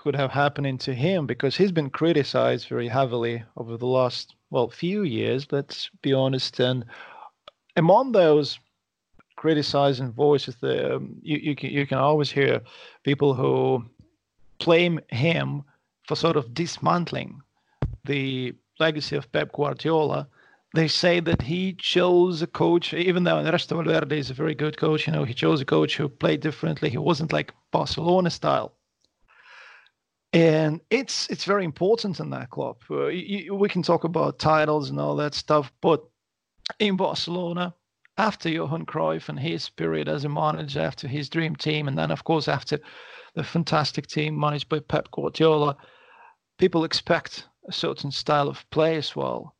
[0.03, 4.69] could have happening to him because he's been criticized very heavily over the last well
[4.69, 5.47] few years.
[5.53, 6.85] Let's be honest, and
[7.77, 8.59] among those
[9.37, 12.61] criticizing voices, the, um, you you can you can always hear
[13.05, 13.85] people who
[14.59, 15.63] blame him
[16.09, 17.41] for sort of dismantling
[18.05, 20.27] the legacy of Pep Guardiola
[20.75, 24.79] they say that he chose a coach, even though Ernesto Valverde is a very good
[24.79, 26.89] coach, you know, he chose a coach who played differently.
[26.89, 28.73] He wasn't like Barcelona style.
[30.33, 32.77] And it's it's very important in that club.
[32.91, 36.03] Uh, you, we can talk about titles and all that stuff, but
[36.79, 37.75] in Barcelona,
[38.17, 42.11] after Johan Cruyff and his period as a manager, after his dream team, and then
[42.11, 42.79] of course after
[43.35, 45.77] the fantastic team managed by Pep Guardiola,
[46.59, 49.55] people expect a certain style of play as well.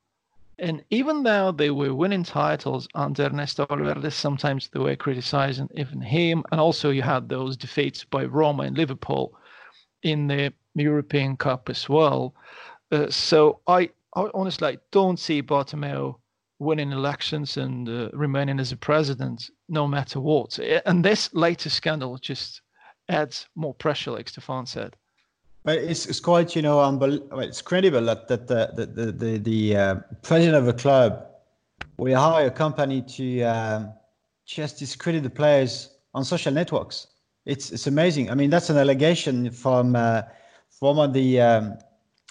[0.59, 6.01] And even though they were winning titles under Ernesto Valverde, sometimes they were criticizing even
[6.01, 6.45] him.
[6.53, 9.35] And also, you had those defeats by Roma and Liverpool
[10.03, 12.35] in the European Cup as well.
[12.91, 16.17] Uh, so I, I honestly don't see Bartomeu
[16.59, 20.59] winning elections and uh, remaining as a president no matter what.
[20.87, 22.63] And this latest scandal just
[23.09, 24.97] adds more pressure, like Stefan said.
[25.65, 29.77] But it's, it's quite, you know, unbel- it's credible that, that the, the, the, the
[29.77, 31.25] uh, president of a club
[31.97, 33.93] will hire a company to um,
[34.45, 37.09] just discredit the players on social networks.
[37.45, 38.31] It's, it's amazing.
[38.31, 40.23] I mean, that's an allegation from, uh,
[40.71, 41.79] from the, um,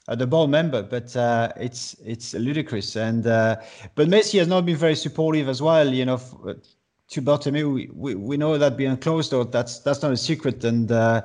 [0.07, 2.95] uh, the board member, but uh, it's, it's ludicrous.
[2.95, 3.57] And, uh,
[3.95, 6.33] but Messi has not been very supportive as well, you know, f-
[7.09, 7.73] to Bartomeu.
[7.73, 10.63] We, we, we know that behind closed door, that's, that's not a secret.
[10.63, 11.23] And, uh,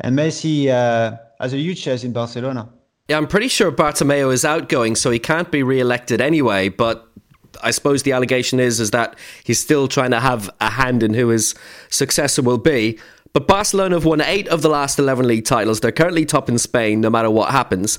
[0.00, 2.68] and Messi uh, has a huge share in Barcelona.
[3.08, 6.68] Yeah, I'm pretty sure Bartomeu is outgoing, so he can't be re-elected anyway.
[6.68, 7.08] But
[7.62, 11.14] I suppose the allegation is is that he's still trying to have a hand in
[11.14, 11.54] who his
[11.88, 12.98] successor will be.
[13.32, 15.80] But Barcelona have won eight of the last 11 league titles.
[15.80, 17.98] They're currently top in Spain, no matter what happens.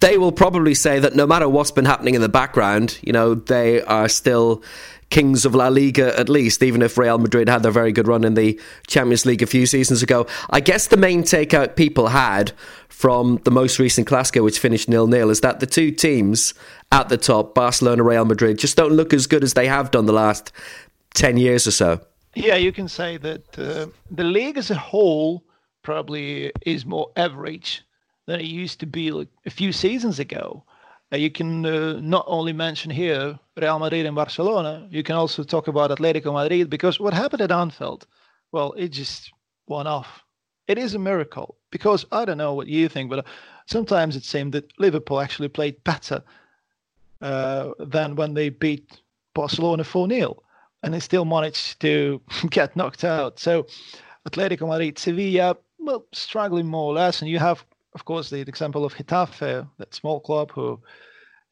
[0.00, 3.34] They will probably say that no matter what's been happening in the background, you know,
[3.34, 4.62] they are still
[5.14, 8.24] kings of La Liga at least, even if Real Madrid had their very good run
[8.24, 10.26] in the Champions League a few seasons ago.
[10.50, 12.50] I guess the main takeout people had
[12.88, 16.52] from the most recent Clásico, which finished nil-nil, is that the two teams
[16.90, 20.06] at the top, Barcelona, Real Madrid, just don't look as good as they have done
[20.06, 20.50] the last
[21.14, 22.00] 10 years or so.
[22.34, 25.44] Yeah, you can say that uh, the league as a whole
[25.84, 27.82] probably is more average
[28.26, 30.64] than it used to be a few seasons ago.
[31.12, 35.42] Uh, you can uh, not only mention here Real Madrid and Barcelona, you can also
[35.44, 38.06] talk about Atletico Madrid because what happened at Anfield,
[38.52, 39.32] well, it just
[39.66, 40.24] went off.
[40.66, 43.26] It is a miracle because I don't know what you think, but
[43.66, 46.22] sometimes it seemed that Liverpool actually played better
[47.20, 49.00] uh, than when they beat
[49.34, 50.42] Barcelona 4 0
[50.82, 53.38] and they still managed to get knocked out.
[53.38, 53.66] So
[54.28, 57.20] Atletico Madrid, Sevilla, well, struggling more or less.
[57.20, 60.80] And you have, of course, the example of Getafe, that small club who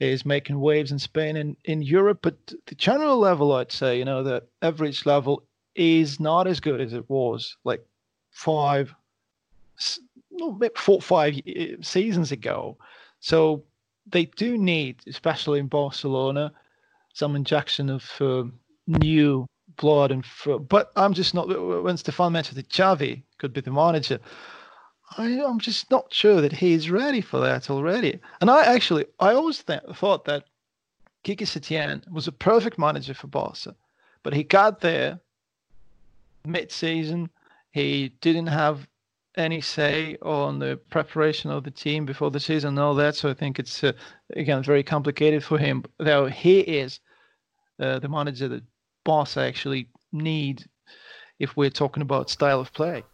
[0.00, 2.18] is making waves in Spain and in Europe.
[2.22, 6.81] But the general level, I'd say, you know, the average level is not as good
[6.81, 7.85] as it was like
[8.31, 8.92] five,
[10.76, 11.40] four, five
[11.81, 12.76] seasons ago.
[13.20, 13.62] So
[14.11, 16.52] they do need, especially in Barcelona,
[17.14, 18.44] some injection of uh,
[18.87, 20.24] new blood and
[20.68, 21.48] but I'm just not
[21.83, 24.18] when Stefan mentioned that Xavi could be the manager
[25.18, 28.20] I, am just not sure that he's ready for that already.
[28.40, 30.44] And I actually I always th- thought that
[31.25, 33.75] Quique Setién was a perfect manager for Barca
[34.22, 35.20] but he got there
[36.44, 37.31] mid-season.
[37.70, 38.87] He didn't have
[39.37, 43.31] any say on the preparation of the team before the season and all that so
[43.31, 43.92] I think it's uh,
[44.37, 45.85] again very complicated for him.
[45.98, 47.01] Though he is
[47.81, 48.64] uh, the manager that
[49.05, 50.66] Barca actually need
[51.38, 53.05] if we're talking about style of play.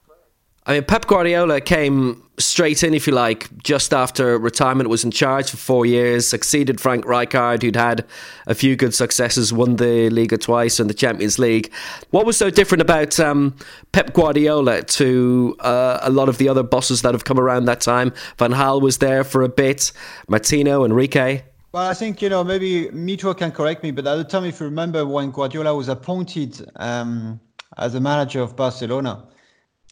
[0.68, 5.10] I mean, Pep Guardiola came straight in, if you like, just after retirement, was in
[5.10, 8.04] charge for four years, succeeded Frank Rijkaard, who'd had
[8.46, 11.72] a few good successes, won the Liga twice and the Champions League.
[12.10, 13.56] What was so different about um,
[13.92, 17.80] Pep Guardiola to uh, a lot of the other bosses that have come around that
[17.80, 18.12] time?
[18.36, 19.90] Van Gaal was there for a bit,
[20.28, 21.44] Martino, Enrique.
[21.72, 24.60] Well, I think, you know, maybe Mitro can correct me, but at the time, if
[24.60, 27.40] you remember when Guardiola was appointed um,
[27.78, 29.24] as the manager of Barcelona,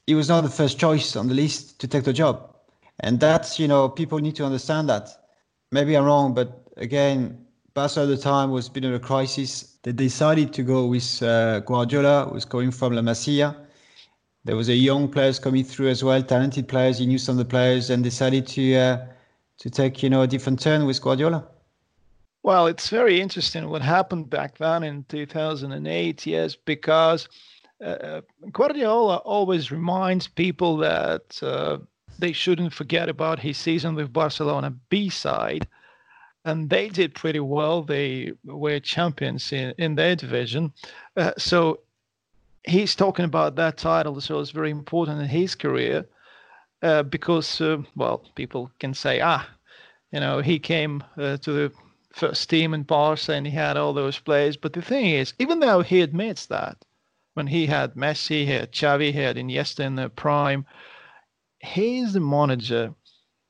[0.07, 2.55] he was not the first choice on the list to take the job.
[3.01, 5.09] And that's, you know, people need to understand that.
[5.73, 9.77] Maybe I'm wrong, but again, Barca at the time was been in a crisis.
[9.83, 13.55] They decided to go with uh, Guardiola, who was going from La Masia.
[14.45, 16.99] There was a young players coming through as well, talented players.
[16.99, 19.07] He knew some of the players, and decided to uh,
[19.59, 21.45] to take you know a different turn with Guardiola.
[22.43, 27.29] Well, it's very interesting what happened back then in 2008, yes, because
[27.81, 28.21] uh, uh,
[28.53, 31.79] Guardiola always reminds people that uh,
[32.19, 35.67] they shouldn't forget about his season with Barcelona B side.
[36.45, 37.83] And they did pretty well.
[37.83, 40.73] They were champions in, in their division.
[41.17, 41.81] Uh, so
[42.65, 44.21] he's talking about that title.
[44.21, 46.07] So it's very important in his career
[46.83, 49.47] uh, because, uh, well, people can say, ah,
[50.13, 51.73] you know, he came to the
[52.13, 54.57] first team in Barca and he had all those players.
[54.57, 56.86] But the thing is, even though he admits that,
[57.37, 60.65] when he had Messi, he had Xavi, he had Iniesta in the prime,
[61.59, 62.95] he's the manager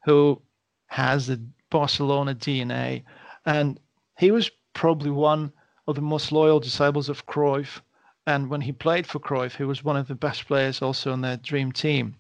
[0.05, 0.42] who
[0.87, 3.05] has the Barcelona DNA.
[3.44, 3.79] And
[4.18, 5.53] he was probably one
[5.87, 7.81] of the most loyal disciples of Cruyff.
[8.27, 11.20] And when he played for Cruyff, he was one of the best players also in
[11.20, 12.16] their dream team.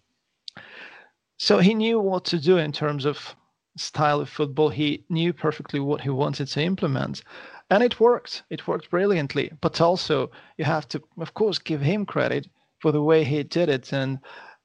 [1.36, 3.34] So he knew what to do in terms of
[3.76, 4.68] style of football.
[4.68, 7.22] He knew perfectly what he wanted to implement.
[7.70, 8.44] And it worked.
[8.50, 9.50] It worked brilliantly.
[9.60, 12.48] But also, you have to, of course, give him credit
[12.80, 13.92] for the way he did it.
[13.92, 14.18] And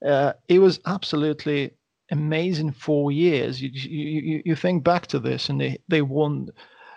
[0.05, 1.71] uh, it was absolutely
[2.11, 3.61] amazing four years.
[3.61, 6.49] You, you, you think back to this, and they, they won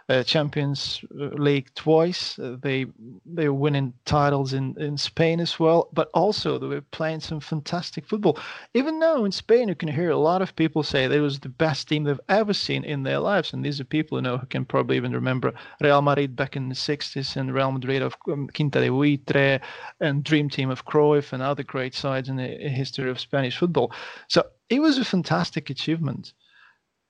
[0.08, 2.38] uh, Champions League twice.
[2.38, 2.86] Uh, they
[3.24, 7.40] they were winning titles in, in Spain as well, but also they were playing some
[7.40, 8.38] fantastic football.
[8.74, 11.40] Even now in Spain, you can hear a lot of people say that it was
[11.40, 14.36] the best team they've ever seen in their lives, and these are people you know
[14.36, 18.14] who can probably even remember Real Madrid back in the '60s and Real Madrid of
[18.30, 19.60] um, Quinta del Buitre
[20.00, 23.90] and Dream Team of Cruyff and other great sides in the history of Spanish football.
[24.28, 26.34] So it was a fantastic achievement.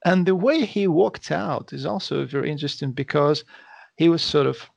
[0.05, 3.45] And the way he walked out is also very interesting because
[3.97, 4.71] he was sort of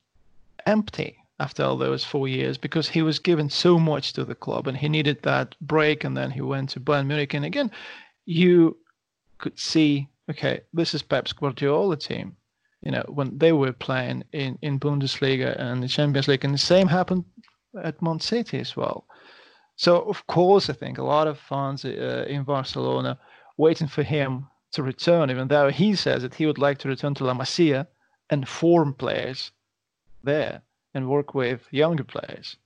[0.66, 4.68] empty after all those four years because he was given so much to the club
[4.68, 6.04] and he needed that break.
[6.04, 7.34] And then he went to Bayern Munich.
[7.34, 7.72] And again,
[8.26, 8.78] you
[9.38, 12.36] could see, okay, this is Pep's Guardiola team.
[12.82, 16.46] you know, when they were playing in, in Bundesliga and the Champions League.
[16.46, 17.26] And the same happened
[17.84, 19.06] at Man City as well.
[19.76, 23.20] So, of course, I think a lot of fans uh, in Barcelona
[23.58, 27.14] waiting for him to return, even though he says that he would like to return
[27.16, 27.88] to La Masia
[28.30, 29.52] and form players
[30.24, 30.64] there
[30.94, 32.58] and work with younger players.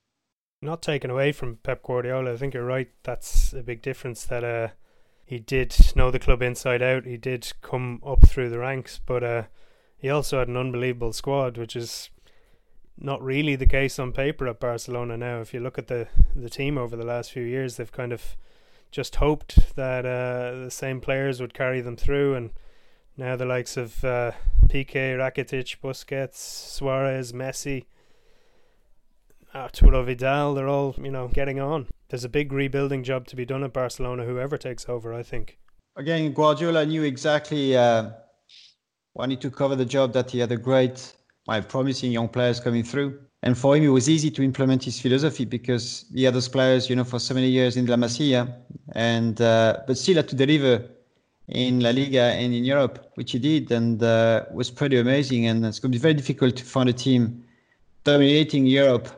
[0.60, 2.32] Not taken away from Pep Guardiola.
[2.32, 2.88] I think you're right.
[3.02, 4.68] That's a big difference that uh,
[5.24, 7.04] he did know the club inside out.
[7.04, 9.42] He did come up through the ranks, but uh,
[9.96, 12.10] he also had an unbelievable squad, which is
[12.98, 15.40] not really the case on paper at Barcelona now.
[15.40, 18.36] If you look at the the team over the last few years, they've kind of
[18.92, 22.50] just hoped that uh, the same players would carry them through, and
[23.16, 24.32] now the likes of uh,
[24.68, 27.86] Piqué, Rakitic, Busquets, Suarez, Messi,
[29.54, 31.88] Arturo Vidal, they're all you know getting on.
[32.08, 34.24] There's a big rebuilding job to be done at Barcelona.
[34.24, 35.58] Whoever takes over, I think.
[35.96, 37.76] Again, Guardiola knew exactly.
[37.76, 38.10] Uh
[39.14, 41.14] wanted to cover the job that he had a great,
[41.46, 43.18] my promising young players coming through.
[43.44, 46.88] And for him, it was easy to implement his philosophy because he had those players,
[46.88, 48.54] you know, for so many years in La Masia,
[48.94, 50.84] and uh, but still had to deliver
[51.48, 55.46] in La Liga and in Europe, which he did, and uh, was pretty amazing.
[55.46, 57.42] And it's going to be very difficult to find a team
[58.04, 59.08] dominating Europe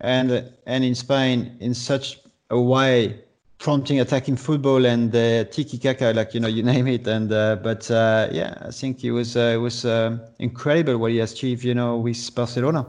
[0.00, 2.20] and and in Spain in such
[2.50, 3.20] a way
[3.58, 7.08] prompting attacking football and uh, tiki-taka, like you know, you name it.
[7.08, 11.10] And uh, but uh, yeah, I think it was uh, it was uh, incredible what
[11.10, 12.86] he achieved, you know, with Barcelona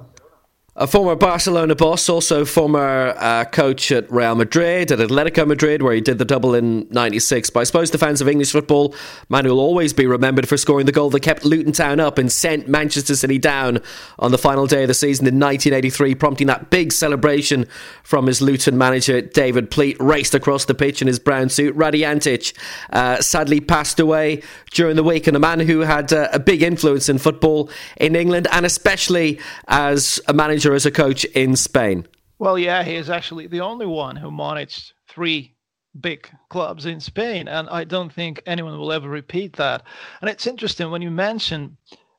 [0.78, 5.94] a former Barcelona boss, also former uh, coach at Real Madrid, at Atletico Madrid, where
[5.94, 7.50] he did the double in 96.
[7.50, 8.94] But I suppose the fans of English football,
[9.30, 12.30] man, will always be remembered for scoring the goal that kept Luton Town up and
[12.30, 13.80] sent Manchester City down
[14.20, 17.68] on the final day of the season in 1983, prompting that big celebration
[18.04, 21.74] from his Luton manager, David Pleat, raced across the pitch in his brown suit.
[21.78, 22.52] Radi Antic
[22.90, 26.62] uh, sadly passed away during the week, and a man who had uh, a big
[26.62, 32.08] influence in football in England, and especially as a manager as a coach in Spain?
[32.40, 35.54] Well, yeah, he is actually the only one who managed three
[36.02, 39.84] big clubs in Spain, and I don't think anyone will ever repeat that.
[40.22, 41.78] And it's interesting when you mention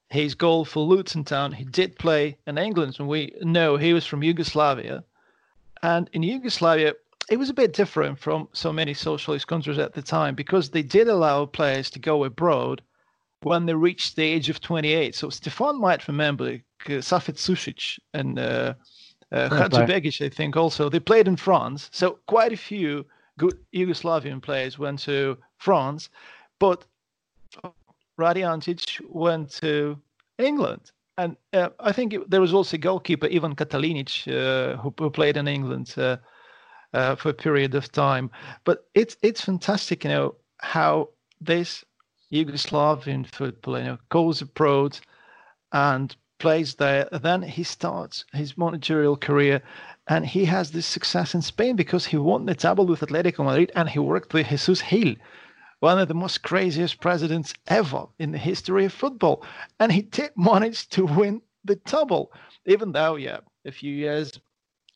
[0.08, 1.52] his goal for Luton Town.
[1.52, 5.04] He did play in England, and we know he was from Yugoslavia.
[5.82, 6.94] And in Yugoslavia,
[7.28, 10.82] it was a bit different from so many socialist countries at the time because they
[10.82, 12.82] did allow players to go abroad
[13.42, 15.14] when they reached the age of 28.
[15.14, 16.44] So Stefan might remember
[16.86, 18.74] uh, Safet Sušić and uh,
[19.32, 20.88] uh, Hadžibegić, I think also.
[20.88, 21.88] They played in France.
[21.92, 23.04] So quite a few
[23.38, 26.08] good Yugoslavian players went to France.
[26.58, 26.84] But
[28.18, 29.98] Radi Antic went to
[30.38, 30.92] England.
[31.18, 35.36] And uh, I think it, there was also goalkeeper Ivan Katalinic uh, who, who, played
[35.36, 36.18] in England uh,
[36.92, 38.30] uh, for a period of time.
[38.64, 41.08] But it's it's fantastic, you know, how
[41.40, 41.84] this
[42.32, 44.98] Yugoslavian football, you know, goes abroad
[45.72, 47.08] and plays there.
[47.12, 49.62] Then he starts his managerial career
[50.08, 53.72] and he has this success in Spain because he won the double with Atletico Madrid
[53.74, 55.14] and he worked with Jesus Gil,
[55.80, 59.44] one of the most craziest presidents ever in the history of football.
[59.80, 62.32] And he did manage to win the double,
[62.66, 64.38] even though, yeah, a few years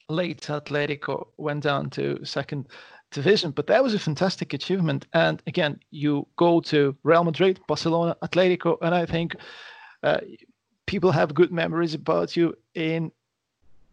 [0.09, 2.69] later, Atletico went down to second
[3.11, 3.51] division.
[3.51, 5.07] But that was a fantastic achievement.
[5.13, 9.37] And again, you go to Real Madrid, Barcelona, Atletico, and I think
[10.03, 10.19] uh,
[10.87, 13.13] people have good memories about you in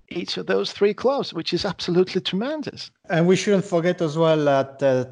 [0.09, 2.91] each of those three clubs, which is absolutely tremendous.
[3.09, 5.05] And we shouldn't forget as well that uh,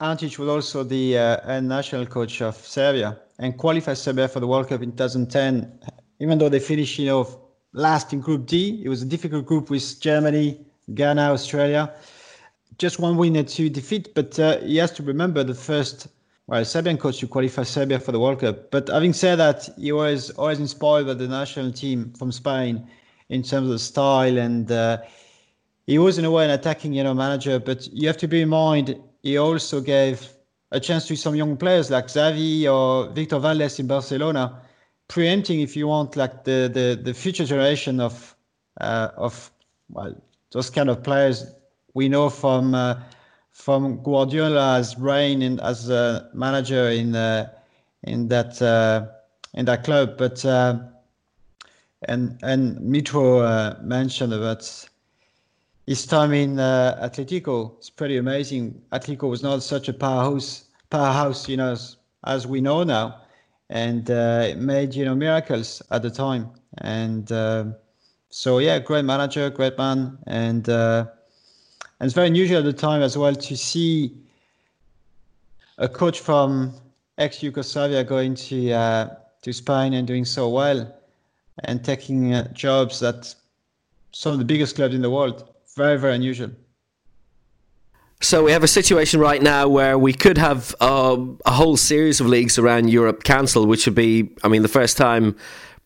[0.00, 4.68] Antic was also the uh, national coach of Serbia and qualified Serbia for the World
[4.68, 5.80] Cup in 2010.
[6.20, 7.40] Even though they finished, you know,
[7.72, 10.60] last in Group D, it was a difficult group with Germany,
[10.94, 11.92] Ghana, Australia.
[12.80, 16.08] Just one win and two defeat, but uh, he has to remember the first
[16.46, 18.70] well, Serbian coach to qualify Serbia for the World Cup.
[18.70, 22.88] But having said that, he was always inspired by the national team from Spain
[23.28, 24.98] in terms of style, and uh,
[25.86, 27.60] he was in a way an attacking, you know, manager.
[27.60, 30.26] But you have to bear in mind he also gave
[30.72, 34.58] a chance to some young players like Xavi or Victor Valdes in Barcelona,
[35.08, 38.34] preempting, if you want, like the the, the future generation of
[38.80, 39.50] uh, of
[39.90, 40.14] well
[40.52, 41.44] those kind of players
[41.94, 42.74] we know from.
[42.74, 43.00] Uh,
[43.60, 47.50] from Guardiola's reign in, as a manager in uh,
[48.04, 49.06] in that uh,
[49.54, 50.16] in that club.
[50.16, 50.78] But uh,
[52.08, 54.88] and and Mitro uh, mentioned about
[55.86, 57.76] his time in uh, Atletico.
[57.78, 58.80] It's pretty amazing.
[58.92, 63.20] Atletico was not such a powerhouse powerhouse, you know, as, as we know now,
[63.68, 66.50] and uh, it made you know miracles at the time.
[66.78, 67.30] And
[68.32, 70.68] so yeah, great manager, great man, and
[72.00, 74.16] and it's very unusual at the time as well to see
[75.78, 76.74] a coach from
[77.18, 79.08] ex Yugoslavia going to uh,
[79.42, 80.94] to Spain and doing so well,
[81.64, 83.34] and taking uh, jobs at
[84.12, 85.48] some of the biggest clubs in the world.
[85.76, 86.50] Very, very unusual.
[88.22, 92.20] So we have a situation right now where we could have uh, a whole series
[92.20, 95.36] of leagues around Europe cancelled, which would be, I mean, the first time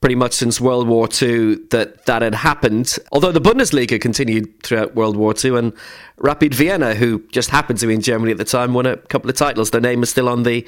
[0.04, 2.98] pretty much since World War II that that had happened.
[3.10, 5.72] Although the Bundesliga continued throughout World War II, and
[6.18, 9.30] Rapid Vienna, who just happened to be in Germany at the time, won a couple
[9.30, 9.70] of titles.
[9.70, 10.66] Their name is still on the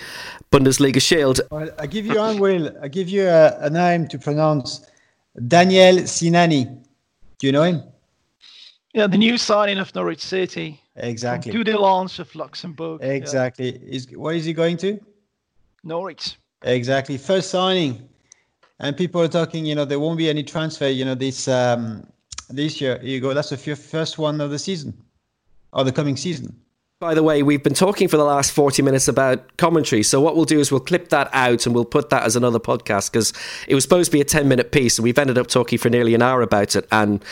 [0.50, 1.42] Bundesliga shield.
[1.50, 2.74] Well, I give you one, Will.
[2.80, 4.88] I give you a, a name to pronounce.
[5.46, 6.64] Daniel Sinani.
[7.38, 7.82] Do you know him?
[8.94, 10.80] Yeah, the new signing of Norwich City.
[10.96, 11.52] Exactly.
[11.52, 13.02] To the launch of Luxembourg.
[13.02, 13.72] Exactly.
[13.72, 13.96] Yeah.
[13.96, 14.98] Is where is he going to?
[15.84, 16.38] Norwich.
[16.62, 17.18] Exactly.
[17.18, 18.08] First signing,
[18.80, 19.66] and people are talking.
[19.66, 20.88] You know, there won't be any transfer.
[20.88, 22.06] You know, this um,
[22.48, 23.00] this year.
[23.02, 23.34] You go.
[23.34, 24.94] That's the first one of the season,
[25.72, 26.60] or the coming season.
[26.98, 30.02] By the way, we've been talking for the last 40 minutes about commentary.
[30.02, 32.58] So, what we'll do is we'll clip that out and we'll put that as another
[32.58, 33.34] podcast because
[33.68, 35.90] it was supposed to be a 10 minute piece and we've ended up talking for
[35.90, 36.88] nearly an hour about it.
[36.90, 37.22] And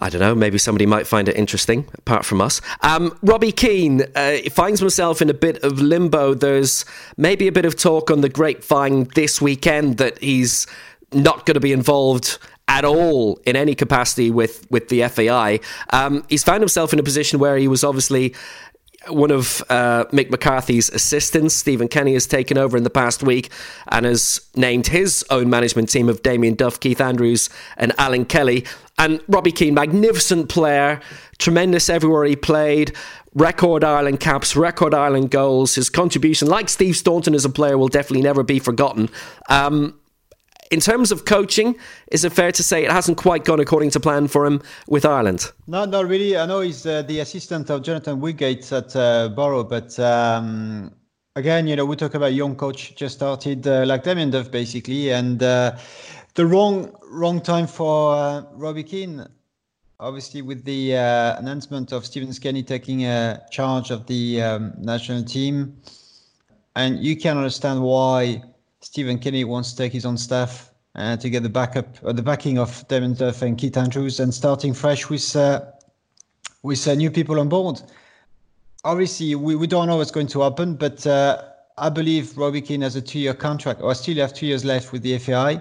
[0.00, 2.60] I don't know, maybe somebody might find it interesting, apart from us.
[2.80, 6.32] Um, Robbie Keane uh, finds himself in a bit of limbo.
[6.32, 6.86] There's
[7.18, 10.66] maybe a bit of talk on the grapevine this weekend that he's
[11.12, 15.60] not going to be involved at all in any capacity with, with the FAI.
[15.90, 18.34] Um, he's found himself in a position where he was obviously
[19.08, 23.50] one of uh, Mick McCarthy's assistants, Stephen Kenny, has taken over in the past week
[23.88, 28.64] and has named his own management team of Damien Duff, Keith Andrews, and Alan Kelly.
[28.98, 31.00] And Robbie Keane, magnificent player,
[31.38, 32.94] tremendous everywhere he played,
[33.34, 35.74] record Ireland caps, record Ireland goals.
[35.74, 39.08] His contribution, like Steve Staunton as a player, will definitely never be forgotten.
[39.48, 39.99] Um,
[40.70, 41.76] in terms of coaching,
[42.12, 45.04] is it fair to say it hasn't quite gone according to plan for him with
[45.04, 45.52] Ireland?
[45.66, 46.36] No, not really.
[46.36, 50.92] I know he's uh, the assistant of Jonathan Woodgate at uh, Boro, but um,
[51.34, 55.10] again, you know, we talk about young coach just started uh, like Damien Duff basically,
[55.10, 55.76] and uh,
[56.34, 59.26] the wrong wrong time for uh, Robbie Keane.
[59.98, 63.00] Obviously, with the uh, announcement of Stephen Kenny taking
[63.50, 65.76] charge of the um, national team,
[66.74, 68.42] and you can understand why
[68.82, 72.22] Stephen Kenny wants to take his own staff uh, to get the backup or the
[72.22, 75.62] backing of Damien Duff and Keith Andrews and starting fresh with uh,
[76.62, 77.80] with uh, new people on board.
[78.84, 81.42] Obviously, we, we don't know what's going to happen, but uh,
[81.76, 85.02] I believe Robbie Keane has a two-year contract, or still have two years left with
[85.02, 85.60] the FAI,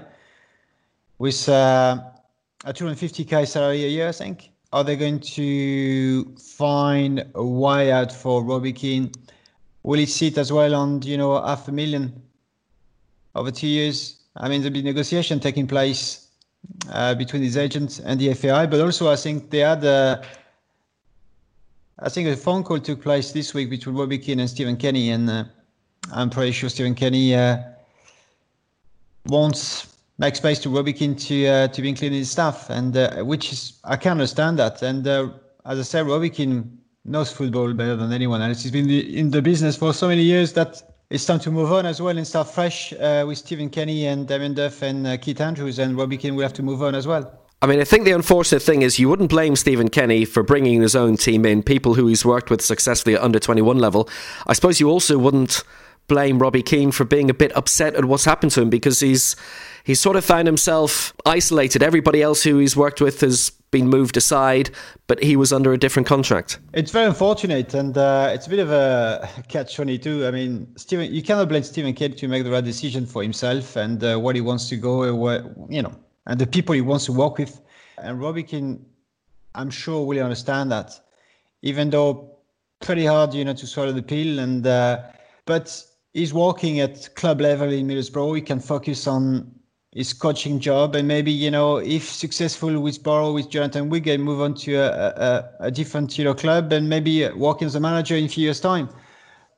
[1.18, 2.02] with uh,
[2.64, 4.52] a 250k salary a year, I think.
[4.72, 9.12] Are they going to find a way out for Robbie Keane?
[9.84, 12.22] Will he sit as well on you know half a million
[13.40, 14.20] over two years.
[14.36, 16.28] I mean, there'll be negotiation taking place
[16.92, 20.22] uh, between his agents and the FAI, but also I think they had a,
[22.00, 25.10] I think a phone call took place this week between Robbie Keane and Stephen Kenny,
[25.12, 25.46] and uh,
[26.14, 27.58] I'm pretty sure Stephen Kenny uh,
[29.28, 32.96] wants make space to Robbie Keane to uh, to be included in his staff, and
[32.98, 34.82] uh, which is I can understand that.
[34.82, 35.30] And uh,
[35.66, 38.64] as I said, Robbie Keane knows football better than anyone else.
[38.64, 41.86] He's been in the business for so many years that it's time to move on
[41.86, 45.42] as well and start fresh uh, with Stephen Kenny and Damien Duff and uh, Keith
[45.42, 47.34] Andrews and Robbie Keane will have to move on as well.
[47.62, 50.82] I mean, I think the unfortunate thing is you wouldn't blame Stephen Kenny for bringing
[50.82, 54.08] his own team in, people who he's worked with successfully at under 21 level.
[54.48, 55.64] I suppose you also wouldn't
[56.08, 59.36] blame Robbie Keane for being a bit upset at what's happened to him because he's
[59.84, 61.84] he's sort of found himself isolated.
[61.84, 64.70] Everybody else who he's worked with has been moved aside,
[65.08, 66.60] but he was under a different contract.
[66.74, 70.26] It's very unfortunate, and uh, it's a bit of a catch twenty two.
[70.26, 73.76] I mean, Stephen, you cannot blame Stephen Kidd to make the right decision for himself
[73.76, 75.94] and uh, what he wants to go, what, you know,
[76.26, 77.62] and the people he wants to work with.
[77.98, 78.86] And Robbie Keane,
[79.56, 81.00] I'm sure, will understand that,
[81.62, 82.38] even though
[82.80, 84.40] pretty hard, you know, to swallow the pill.
[84.40, 85.04] And uh,
[85.46, 88.36] but he's working at club level in Middlesbrough.
[88.36, 89.52] He can focus on
[89.94, 90.96] his coaching job.
[90.96, 94.90] And maybe you know if successful with Boro with Jonathan Woodgate move on to a,
[94.90, 98.44] a, a different you know club and maybe work as a manager in a few
[98.44, 98.90] years time.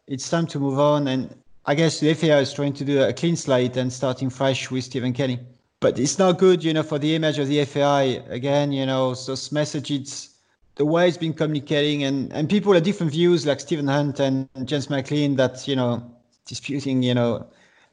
[0.07, 1.07] It's time to move on.
[1.07, 4.71] And I guess the FAI is trying to do a clean slate and starting fresh
[4.71, 5.39] with Stephen Kenny.
[5.79, 9.15] But it's not good you know for the image of the FAI again you know
[9.15, 10.29] those messages
[10.75, 14.47] the way it's been communicating and and people have different views like Stephen Hunt and
[14.63, 16.03] James McLean that you know
[16.45, 17.47] disputing you know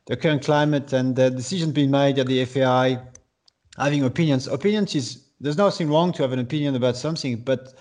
[0.08, 2.98] the current climate and the decisions being made at the FAI,
[3.76, 4.48] having opinions.
[4.48, 7.74] Opinions is there's nothing wrong to have an opinion about something, but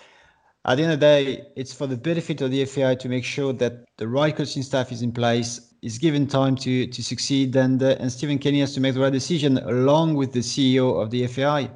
[0.65, 3.23] at the end of the day, it's for the benefit of the FAI to make
[3.23, 7.55] sure that the right coaching staff is in place, is given time to to succeed,
[7.55, 11.01] and uh, and Stephen Kenny has to make the right decision along with the CEO
[11.01, 11.71] of the FAI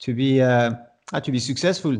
[0.00, 0.74] to be uh,
[1.22, 1.96] to be successful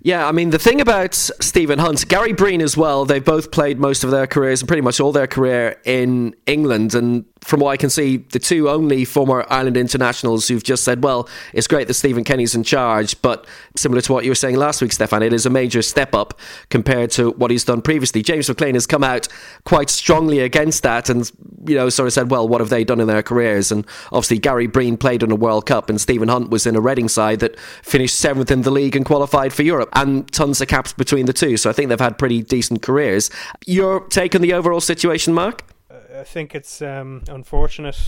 [0.00, 3.78] Yeah, I mean, the thing about Stephen Hunt, Gary Breen as well, they've both played
[3.78, 6.94] most of their careers and pretty much all their career in England.
[6.94, 11.04] And from what I can see, the two only former Ireland internationals who've just said,
[11.04, 14.56] well, it's great that Stephen Kenny's in charge, but similar to what you were saying
[14.56, 16.38] last week, Stefan, it is a major step up
[16.70, 18.22] compared to what he's done previously.
[18.22, 19.28] James McLean has come out
[19.64, 21.30] quite strongly against that and,
[21.66, 23.70] you know, sort of said, well, what have they done in their careers?
[23.70, 26.80] And obviously, Gary Breen played in a World Cup and Stephen Hunt was in a
[26.80, 30.68] Reading side that finished seventh in the league and qualified for Europe, and tons of
[30.68, 31.56] caps between the two.
[31.56, 33.30] So I think they've had pretty decent careers.
[33.66, 35.64] Your take on the overall situation, Mark?
[35.90, 37.98] I think it's um, unfortunate,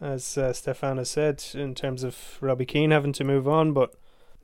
[0.00, 3.72] as uh, Stefan has said, in terms of Robbie Keane having to move on.
[3.72, 3.94] But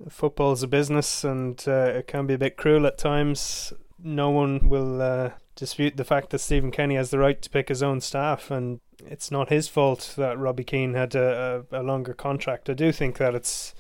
[0.09, 3.73] football's a business, and uh, it can be a bit cruel at times.
[4.03, 7.69] No one will uh, dispute the fact that Stephen Kenny has the right to pick
[7.69, 11.83] his own staff, and it's not his fault that Robbie Keane had a, a, a
[11.83, 12.69] longer contract.
[12.69, 13.75] I do think that it's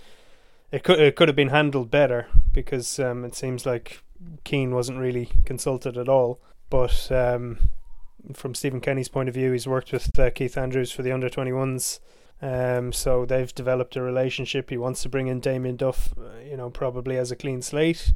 [0.75, 4.03] it could it could have been handled better because um, it seems like
[4.43, 6.41] Keane wasn't really consulted at all.
[6.68, 7.70] But um,
[8.33, 11.29] from Stephen Kenny's point of view, he's worked with uh, Keith Andrews for the under
[11.29, 12.01] 21s.
[12.43, 14.70] Um, so they've developed a relationship.
[14.70, 18.12] He wants to bring in Damien Duff, uh, you know, probably as a clean slate.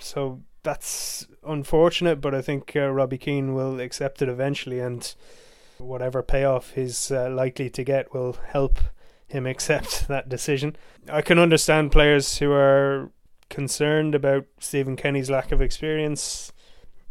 [0.00, 5.14] So that's unfortunate, but I think uh, Robbie Keane will accept it eventually, and
[5.78, 8.80] whatever payoff he's uh, likely to get will help
[9.30, 10.76] him accept that decision.
[11.10, 13.10] I can understand players who are
[13.48, 16.52] concerned about Stephen Kenny's lack of experience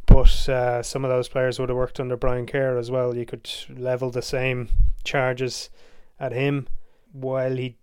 [0.09, 3.15] but uh, some of those players would have worked under Brian Kerr as well.
[3.15, 4.69] You could level the same
[5.03, 5.69] charges
[6.19, 6.67] at him.
[7.11, 7.77] While he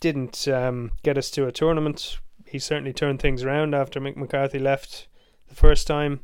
[0.00, 4.58] didn't um, get us to a tournament, he certainly turned things around after Mick McCarthy
[4.58, 5.08] left
[5.48, 6.20] the first time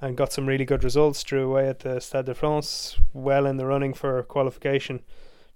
[0.00, 1.22] and got some really good results.
[1.22, 5.02] Drew away at the Stade de France, well in the running for qualification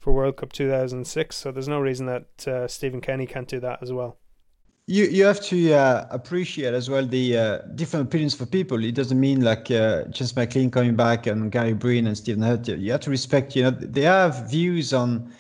[0.07, 1.35] for World Cup 2006.
[1.35, 4.17] So there's no reason that uh, Stephen Kenny can't do that as well
[4.87, 8.85] you you have to uh, appreciate as well the uh, different opinions for people.
[8.85, 12.69] It doesn't mean like uh, James McLean coming back and Gary Breen and Stephen Hunt.
[12.69, 13.57] You have to respect.
[13.57, 15.33] You know they have views on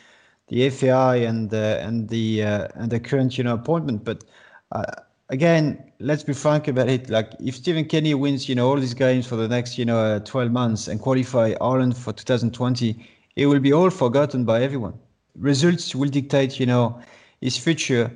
[0.48, 4.04] the FAI and uh, and the uh, and the current you know appointment.
[4.04, 4.24] But
[4.72, 4.82] uh,
[5.28, 7.08] again, let's be frank about it.
[7.08, 10.18] Like if Stephen Kenny wins, you know all these games for the next you know
[10.18, 12.96] 12 months and qualify Ireland for 2020,
[13.36, 14.94] it will be all forgotten by everyone.
[15.38, 17.00] Results will dictate you know
[17.40, 18.10] his future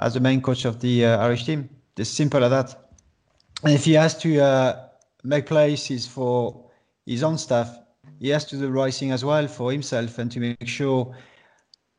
[0.00, 1.70] as the main coach of the uh, Irish team.
[1.96, 2.90] It's simple as that.
[3.62, 4.86] And if he has to uh,
[5.22, 6.68] make places for
[7.06, 7.78] his own staff,
[8.18, 11.16] he has to do the right thing as well for himself and to make sure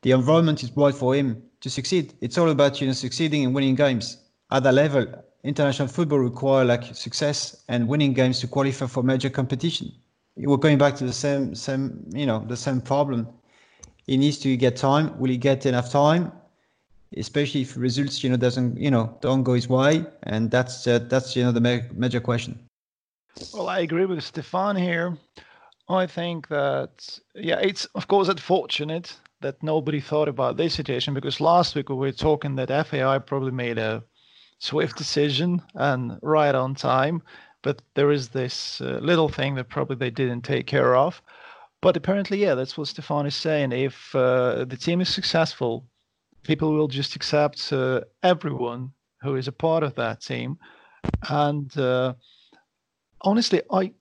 [0.02, 2.14] the environment is right for him to succeed.
[2.22, 4.18] It's all about you know succeeding and winning games
[4.52, 5.08] at that level.
[5.44, 9.92] International football require like success and winning games to qualify for major competition.
[10.38, 13.28] We're going back to the same same you know the same problem.
[14.08, 15.18] He needs to get time.
[15.20, 16.32] Will he get enough time?
[17.18, 21.00] especially if results you know doesn't you know don't go his way, and that's uh,
[21.00, 22.60] that's you know the ma- major question.
[23.54, 25.18] Well, I agree with Stefan here.
[25.90, 31.40] I think that yeah, it's of course unfortunate that nobody thought about this situation because
[31.40, 34.04] last week we were talking that FAI probably made a
[34.60, 37.22] swift decision and right on time,
[37.66, 41.20] but there is this uh, little thing that probably they didn't take care of.
[41.82, 43.72] But apparently, yeah, that's what Stefan is saying.
[43.72, 45.84] If uh, the team is successful,
[46.44, 48.92] people will just accept uh, everyone
[49.24, 50.60] who is a part of that team.
[51.28, 52.14] And uh,
[53.22, 53.92] honestly, I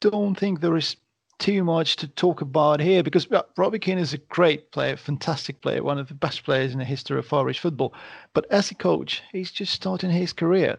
[0.00, 0.96] don't think there is
[1.38, 5.82] too much to talk about here because Robbie Keane is a great player, fantastic player,
[5.82, 7.92] one of the best players in the history of Irish football.
[8.32, 10.78] But as a coach, he's just starting his career.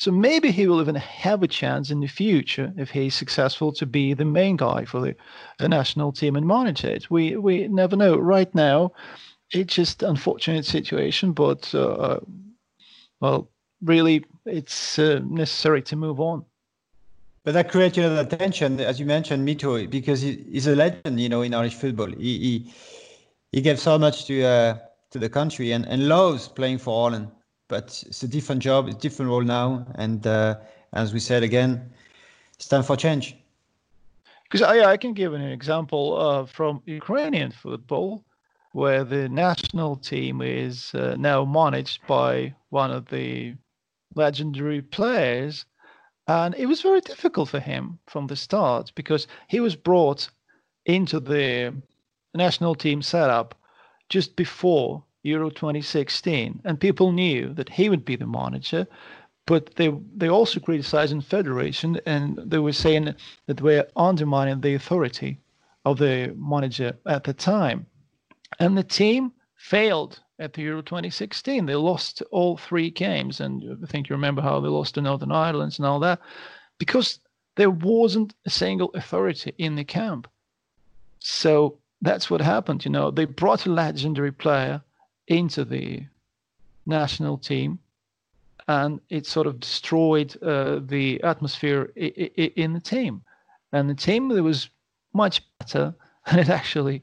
[0.00, 3.84] So maybe he will even have a chance in the future if he's successful to
[3.84, 5.14] be the main guy for the,
[5.58, 7.10] the national team and manage it.
[7.10, 8.16] We we never know.
[8.16, 8.92] Right now,
[9.50, 12.18] it's just unfortunate situation, but uh,
[13.20, 13.50] well,
[13.82, 16.46] really, it's uh, necessary to move on.
[17.44, 20.76] But that creates you know, the tension, as you mentioned, Mito, because he, he's a
[20.76, 22.06] legend, you know, in Irish football.
[22.06, 22.72] He he,
[23.52, 24.78] he gave so much to uh,
[25.10, 27.28] to the country and, and loves playing for Ireland.
[27.70, 30.56] But it's a different job, it's a different role now, and uh,
[30.92, 31.90] as we said again,
[32.54, 33.36] it's time for change.
[34.42, 38.24] Because I, I can give an example uh, from Ukrainian football
[38.72, 43.54] where the national team is uh, now managed by one of the
[44.16, 45.64] legendary players.
[46.26, 50.28] And it was very difficult for him from the start because he was brought
[50.86, 51.74] into the
[52.34, 53.54] national team setup
[54.08, 56.60] just before Euro 2016.
[56.64, 58.86] And people knew that he would be the manager.
[59.46, 63.14] But they they also criticized the federation and they were saying
[63.46, 65.38] that were undermining the authority
[65.84, 67.86] of the manager at the time.
[68.58, 71.66] And the team failed at the Euro 2016.
[71.66, 75.32] They lost all three games, and I think you remember how they lost to Northern
[75.32, 76.20] Ireland and all that,
[76.78, 77.20] because
[77.56, 80.28] there wasn't a single authority in the camp.
[81.18, 82.84] So that's what happened.
[82.84, 84.82] You know, they brought a legendary player
[85.30, 86.04] into the
[86.86, 87.78] national team,
[88.68, 93.22] and it sort of destroyed uh, the atmosphere I- I- in the team.
[93.72, 94.68] And the team that was
[95.14, 95.94] much better,
[96.26, 97.02] and it actually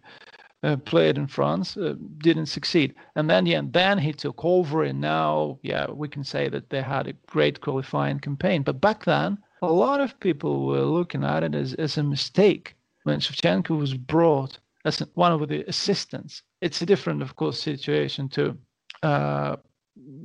[0.63, 2.93] uh, played in France, uh, didn't succeed.
[3.15, 6.82] And then, yeah, then he took over, and now, yeah, we can say that they
[6.82, 8.63] had a great qualifying campaign.
[8.63, 12.75] But back then, a lot of people were looking at it as, as a mistake
[13.03, 16.43] when Shevchenko was brought as one of the assistants.
[16.61, 18.57] It's a different, of course, situation to
[19.03, 19.57] uh,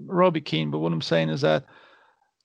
[0.06, 0.70] Robbie Keane.
[0.70, 1.64] But what I'm saying is that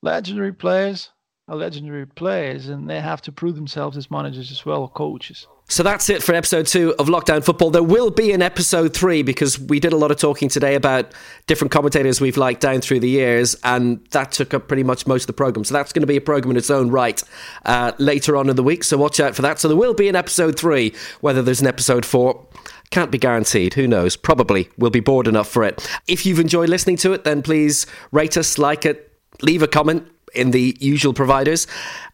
[0.01, 1.11] legendary players
[1.47, 5.47] are legendary players, and they have to prove themselves as managers as well, or coaches.
[5.69, 7.71] So that's it for episode two of Lockdown Football.
[7.71, 11.13] There will be an episode three because we did a lot of talking today about
[11.45, 15.23] different commentators we've liked down through the years, and that took up pretty much most
[15.23, 15.65] of the program.
[15.65, 17.21] So that's going to be a program in its own right
[17.65, 18.83] uh, later on in the week.
[18.85, 19.59] So watch out for that.
[19.59, 20.93] So there will be an episode three.
[21.19, 22.47] Whether there's an episode four,
[22.89, 23.73] can't be guaranteed.
[23.73, 24.15] Who knows?
[24.15, 25.85] Probably we'll be bored enough for it.
[26.07, 30.09] If you've enjoyed listening to it, then please rate us, like it, leave a comment
[30.33, 31.67] in the usual providers.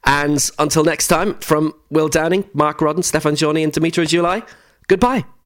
[0.05, 4.43] And until next time, from Will Downing, Mark Rodden, Stefan Johnny, and Dimitri July,
[4.87, 5.25] goodbye.